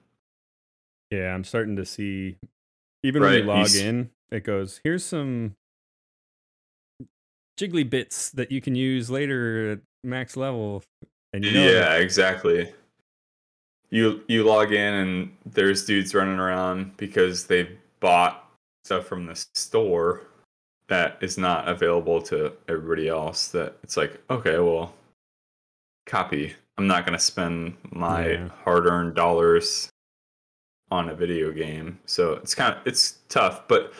[1.10, 2.36] yeah, I'm starting to see.
[3.02, 5.56] Even when Right, you you log in, it goes here's some
[7.58, 10.82] jiggly bits that you can use later at max level,
[11.32, 12.72] and you know that- yeah, exactly.
[13.90, 18.48] You you log in and there's dudes running around because they bought
[18.84, 20.22] stuff from the store
[20.88, 23.48] that is not available to everybody else.
[23.48, 24.94] That it's like, okay, well,
[26.06, 26.54] copy.
[26.78, 28.48] I'm not gonna spend my Yeah.
[28.64, 29.90] hard-earned dollars
[30.90, 31.98] on a video game.
[32.06, 33.92] So it's kind of it's tough, but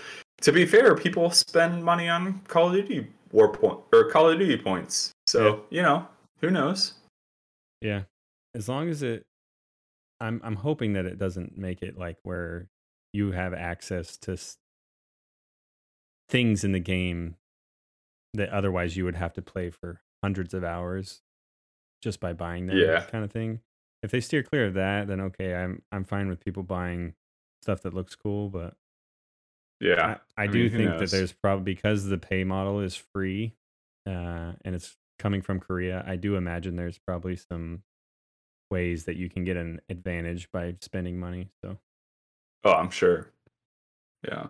[0.42, 4.38] to be fair, people spend money on Call of Duty war point or Call of
[4.38, 5.12] Duty points.
[5.26, 6.06] So you know,
[6.40, 6.94] who knows?
[7.80, 8.02] Yeah.
[8.54, 9.22] As long as it
[10.20, 12.68] I'm I'm hoping that it doesn't make it like where
[13.12, 14.36] you have access to
[16.28, 17.36] things in the game
[18.34, 21.20] that otherwise you would have to play for hundreds of hours
[22.02, 23.02] just by buying them Yeah.
[23.02, 23.60] kind of thing.
[24.02, 27.14] If they steer clear of that, then okay, I'm I'm fine with people buying
[27.62, 28.74] stuff that looks cool, but
[29.80, 30.18] Yeah.
[30.36, 33.54] I, I, I do mean, think that there's probably because the pay model is free
[34.06, 36.02] uh, and it's coming from Korea.
[36.06, 37.82] I do imagine there's probably some
[38.70, 41.50] ways that you can get an advantage by spending money.
[41.62, 41.78] So
[42.64, 43.28] Oh, I'm sure.
[44.26, 44.46] Yeah.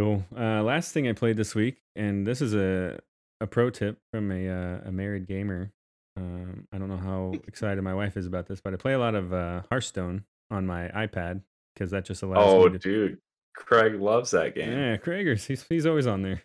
[0.00, 0.24] Cool.
[0.36, 2.98] Uh, last thing I played this week, and this is a
[3.40, 5.72] a pro tip from a uh, a married gamer.
[6.16, 8.98] Um, I don't know how excited my wife is about this, but I play a
[8.98, 11.42] lot of uh, Hearthstone on my iPad
[11.74, 13.18] because that just allows Oh, me to dude.
[13.56, 14.70] Craig loves that game.
[14.72, 16.42] Yeah, Krager's he's he's always on there.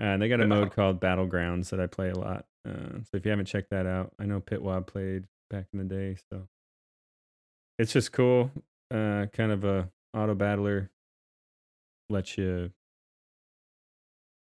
[0.00, 2.46] Uh, they got a mode called Battlegrounds that I play a lot.
[2.68, 5.84] Uh, so if you haven't checked that out, I know Pitwab played back in the
[5.84, 6.46] day, so
[7.78, 8.50] it's just cool.
[8.92, 10.90] Uh, kind of a auto battler.
[12.10, 12.70] Lets you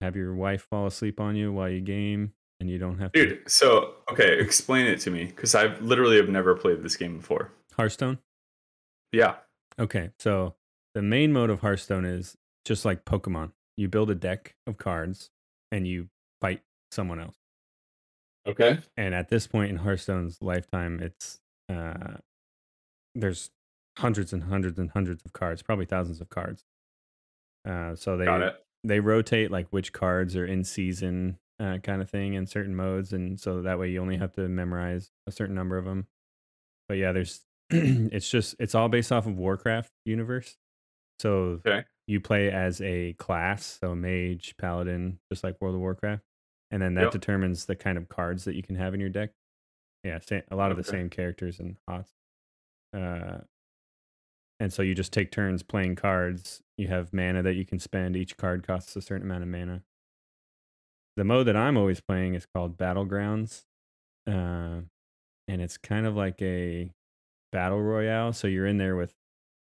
[0.01, 3.25] have your wife fall asleep on you while you game, and you don't have to.
[3.25, 7.17] Dude, so okay, explain it to me because I literally have never played this game
[7.17, 7.51] before.
[7.75, 8.19] Hearthstone.
[9.11, 9.35] Yeah.
[9.79, 10.55] Okay, so
[10.93, 13.51] the main mode of Hearthstone is just like Pokemon.
[13.77, 15.29] You build a deck of cards
[15.71, 16.09] and you
[16.39, 16.61] fight
[16.91, 17.35] someone else.
[18.47, 18.79] Okay.
[18.97, 22.17] and at this point in Hearthstone's lifetime, it's uh,
[23.13, 23.51] there's
[23.97, 26.65] hundreds and hundreds and hundreds of cards, probably thousands of cards.
[27.67, 28.55] Uh, so they Got it.
[28.83, 33.13] They rotate like which cards are in season, uh, kind of thing, in certain modes,
[33.13, 36.07] and so that way you only have to memorize a certain number of them.
[36.87, 40.57] But yeah, there's it's just it's all based off of Warcraft universe.
[41.19, 41.85] So Okay.
[42.07, 46.23] you play as a class, so mage, paladin, just like World of Warcraft,
[46.71, 47.11] and then that Yep.
[47.11, 49.31] determines the kind of cards that you can have in your deck.
[50.03, 52.13] Yeah, a lot of the same characters and HOTS.
[52.93, 53.41] Uh,
[54.59, 56.61] and so you just take turns playing cards.
[56.81, 58.15] You have mana that you can spend.
[58.15, 59.83] Each card costs a certain amount of mana.
[61.15, 63.65] The mode that I'm always playing is called Battlegrounds,
[64.27, 64.81] uh,
[65.47, 66.91] and it's kind of like a
[67.51, 68.33] battle royale.
[68.33, 69.13] So you're in there with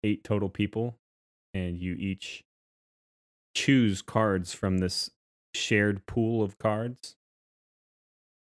[0.04, 0.98] eight total people,
[1.52, 2.44] and you each
[3.56, 5.10] choose cards from this
[5.52, 7.16] shared pool of cards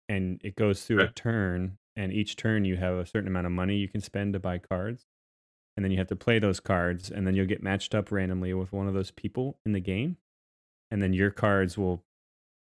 [0.08, 3.52] and it goes through a turn and each turn you have a certain amount of
[3.52, 5.06] money you can spend to buy cards
[5.76, 8.54] and then you have to play those cards, and then you'll get matched up randomly
[8.54, 10.16] with one of those people in the game,
[10.90, 12.02] and then your cards will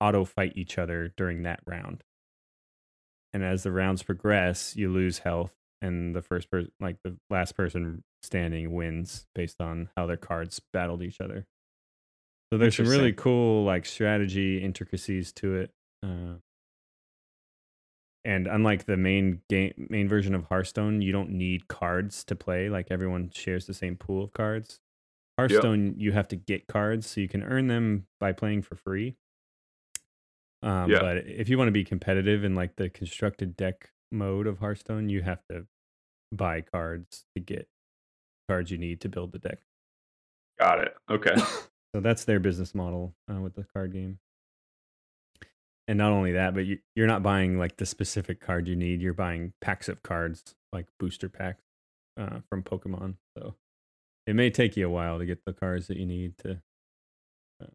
[0.01, 2.05] auto fight each other during that round.
[3.33, 7.57] And as the rounds progress, you lose health, and the first person, like the last
[7.57, 11.47] person standing, wins based on how their cards battled each other.
[12.51, 15.71] So there's some really cool like strategy intricacies to it.
[16.03, 16.37] Uh,
[18.27, 22.69] and unlike the main game main version of Hearthstone, you don't need cards to play.
[22.69, 24.81] Like everyone shares the same pool of cards.
[25.39, 29.17] Hearthstone, you have to get cards, so you can earn them by playing for free.
[30.63, 30.99] Um, Yeah.
[31.01, 35.09] But if you want to be competitive in like the constructed deck mode of Hearthstone,
[35.09, 35.67] you have to
[36.33, 37.69] buy cards to get
[38.49, 39.61] cards you need to build the deck.
[40.59, 40.97] Got it.
[41.09, 41.35] Okay.
[41.95, 44.19] So that's their business model uh, with the card game.
[45.89, 49.01] And not only that, but you, you're not buying like the specific card you need.
[49.01, 51.63] You're buying packs of cards, like booster packs
[52.19, 53.15] uh, from Pokemon.
[53.39, 53.55] So
[54.27, 56.61] it may take you a while to get the cards that you need to
[57.63, 57.67] uh,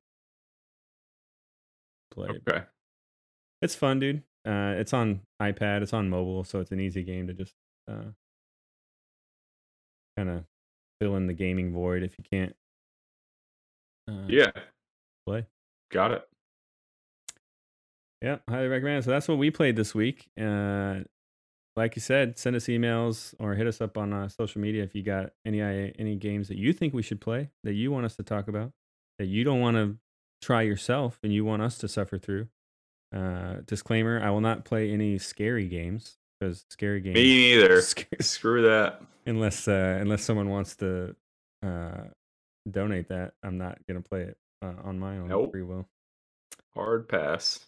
[2.14, 2.28] play.
[2.48, 2.64] Okay.
[3.62, 4.24] It's fun, dude.
[4.46, 5.82] Uh, it's on iPad.
[5.82, 7.54] It's on mobile, so it's an easy game to just
[7.90, 8.12] uh,
[10.18, 10.44] kind of
[11.00, 12.56] fill in the gaming void if you can't.
[14.10, 14.52] Uh, Yeah.
[15.26, 15.46] play.
[15.92, 16.28] Got it.
[18.22, 19.04] Yeah, highly recommend.
[19.04, 20.28] So that's what we played this week.
[20.40, 21.00] Uh,
[21.76, 24.94] like you said, send us emails or hit us up on uh, social media if
[24.94, 28.16] you got any any games that you think we should play that you want us
[28.18, 28.72] to talk about
[29.18, 29.98] that you don't want to
[30.42, 32.48] try yourself and you want us to suffer through.
[33.16, 37.82] Uh, disclaimer: I will not play any scary games because scary games Me neither.
[38.20, 39.02] Screw that.
[39.26, 41.16] unless uh, unless someone wants to
[41.66, 42.04] uh,
[42.70, 45.52] donate that, I'm not gonna play it uh, on my own Nope.
[45.52, 45.88] free will.
[46.76, 47.66] Hard pass.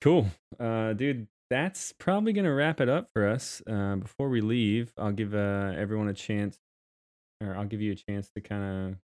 [0.00, 0.26] Cool.
[0.60, 3.62] Uh, dude, that's probably going to wrap it up for us.
[3.68, 6.58] Uh, before we leave, I'll give uh, everyone a chance,
[7.42, 8.62] or I'll give you a chance to kind
[8.92, 8.96] of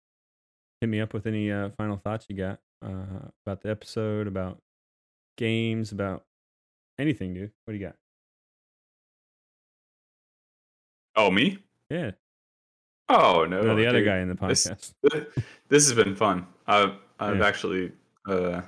[0.80, 4.58] hit me up with any uh, final thoughts you got uh, about the episode, about
[5.38, 6.24] games, about
[6.98, 7.52] anything, dude.
[7.64, 7.96] What do you got?
[11.16, 11.58] Oh, me?
[11.90, 12.12] Yeah.
[13.08, 13.60] Oh no.
[13.60, 14.06] No, the other dude.
[14.08, 14.92] guy in the This- podcast.
[15.68, 16.46] this has been fun.
[16.66, 17.46] I've I've Yeah.
[17.46, 17.92] actually
[18.26, 18.62] uh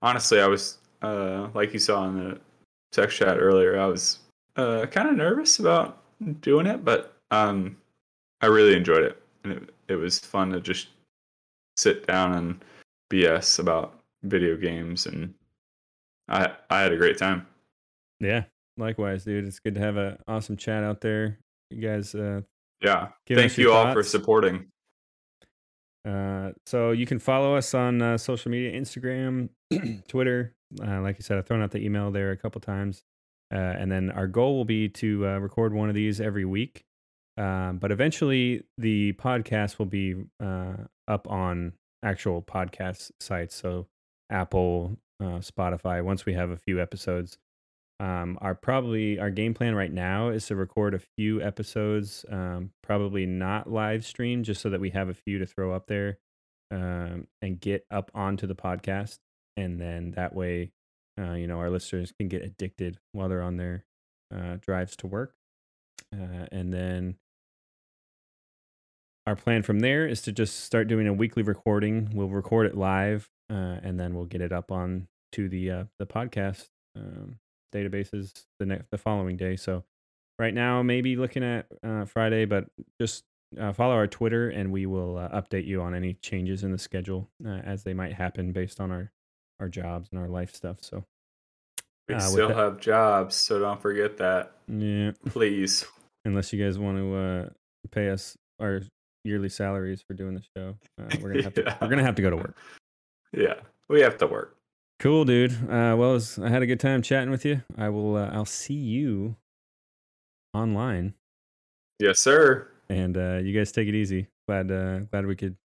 [0.00, 2.40] honestly I was uh like you saw in the
[2.92, 4.20] text chat earlier, I was
[4.56, 6.02] uh kind of nervous about
[6.40, 7.76] doing it, but um
[8.40, 9.22] I really enjoyed it.
[9.44, 10.88] And it it was fun to just
[11.76, 12.64] sit down and
[13.10, 15.32] BS about video games and
[16.28, 17.46] I I had a great time.
[18.20, 18.44] Yeah.
[18.76, 19.44] Likewise, dude.
[19.44, 21.38] It's good to have an awesome chat out there.
[21.70, 22.42] You guys uh,
[22.80, 23.08] Yeah.
[23.26, 24.66] Thank you all for supporting.
[26.08, 29.50] Uh, so you can follow us on uh, social media, Instagram,
[30.08, 30.54] Twitter.
[30.82, 33.02] Uh, like I said, I've thrown out the email there a couple times.
[33.52, 36.84] Uh, and then our goal will be to uh, record one of these every week.
[37.36, 41.72] Um, but eventually, the podcast will be up on
[42.02, 43.54] actual podcast sites.
[43.54, 43.86] So
[44.30, 47.38] Apple, Spotify, once we have a few episodes.
[48.00, 52.70] Um, our probably our game plan right now is to record a few episodes, um,
[52.82, 56.18] probably not live stream, just so that we have a few to throw up there
[56.70, 59.18] um, and get up onto the podcast,
[59.56, 60.70] and then that way,
[61.20, 63.84] uh, you know, our listeners can get addicted while they're on their
[64.32, 65.34] uh, drives to work,
[66.14, 67.16] uh, and then
[69.26, 72.10] our plan from there is to just start doing a weekly recording.
[72.14, 75.84] We'll record it live, uh, and then we'll get it up on to the uh,
[75.98, 77.38] the podcast um,
[77.74, 79.56] databases the next the following day.
[79.56, 79.84] So
[80.38, 82.66] right now, maybe looking at uh, Friday, but
[83.00, 83.24] just
[83.58, 86.78] uh, follow our Twitter, and we will uh, update you on any changes in the
[86.78, 89.10] schedule uh, as they might happen based on our
[89.60, 90.76] our jobs and our life stuff.
[90.80, 91.04] So
[92.08, 94.52] We Uh, still that- have jobs, so don't forget that.
[94.68, 95.84] yeah, Please.
[96.24, 97.48] unless you guys want to uh,
[97.90, 98.82] pay us our
[99.24, 102.22] yearly salaries for doing the show, uh, we're gonna have to we're gonna have to
[102.22, 102.56] go to work.
[103.32, 103.54] Yeah.
[103.88, 104.57] We have to work.
[104.98, 105.52] Cool, dude.
[105.64, 107.62] Uh, well, was- I had a good time chatting with you.
[107.76, 108.16] I will.
[108.16, 109.36] Uh, I'll see you
[110.54, 111.14] online,
[111.98, 112.68] Yes, sir.
[112.88, 114.26] and uh, you guys take it easy.
[114.48, 115.56] Glad, uh, glad we could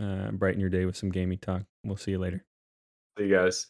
[0.00, 1.62] uh, brighten your day with some gaming talk.
[1.84, 2.44] We'll see you later.
[3.18, 3.66] See you guys.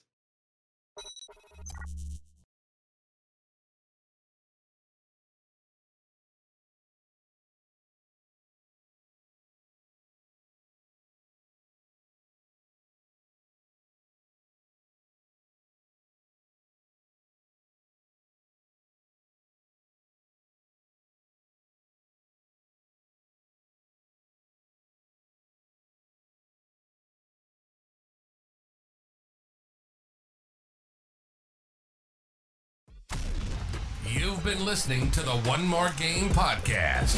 [34.54, 37.16] Been listening to the One More Game podcast.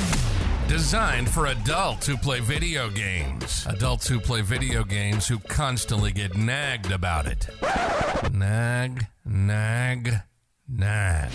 [0.69, 3.67] Designed for adults who play video games.
[3.69, 7.49] Adults who play video games who constantly get nagged about it.
[8.33, 10.21] Nag, nag,
[10.69, 11.33] nag.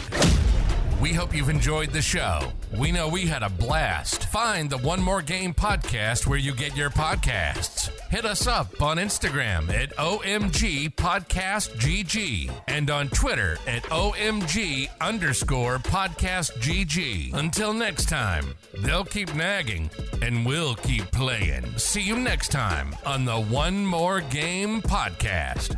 [1.02, 2.52] We hope you've enjoyed the show.
[2.78, 4.26] We know we had a blast.
[4.26, 7.90] Find the One More Game podcast where you get your podcasts.
[8.10, 15.78] Hit us up on Instagram at OMG Podcast GG and on Twitter at OMG underscore
[15.78, 17.34] Podcast GG.
[17.34, 19.90] Until next time, they'll keep nagging
[20.22, 21.66] and we'll keep playing.
[21.78, 25.78] See you next time on the One More Game podcast.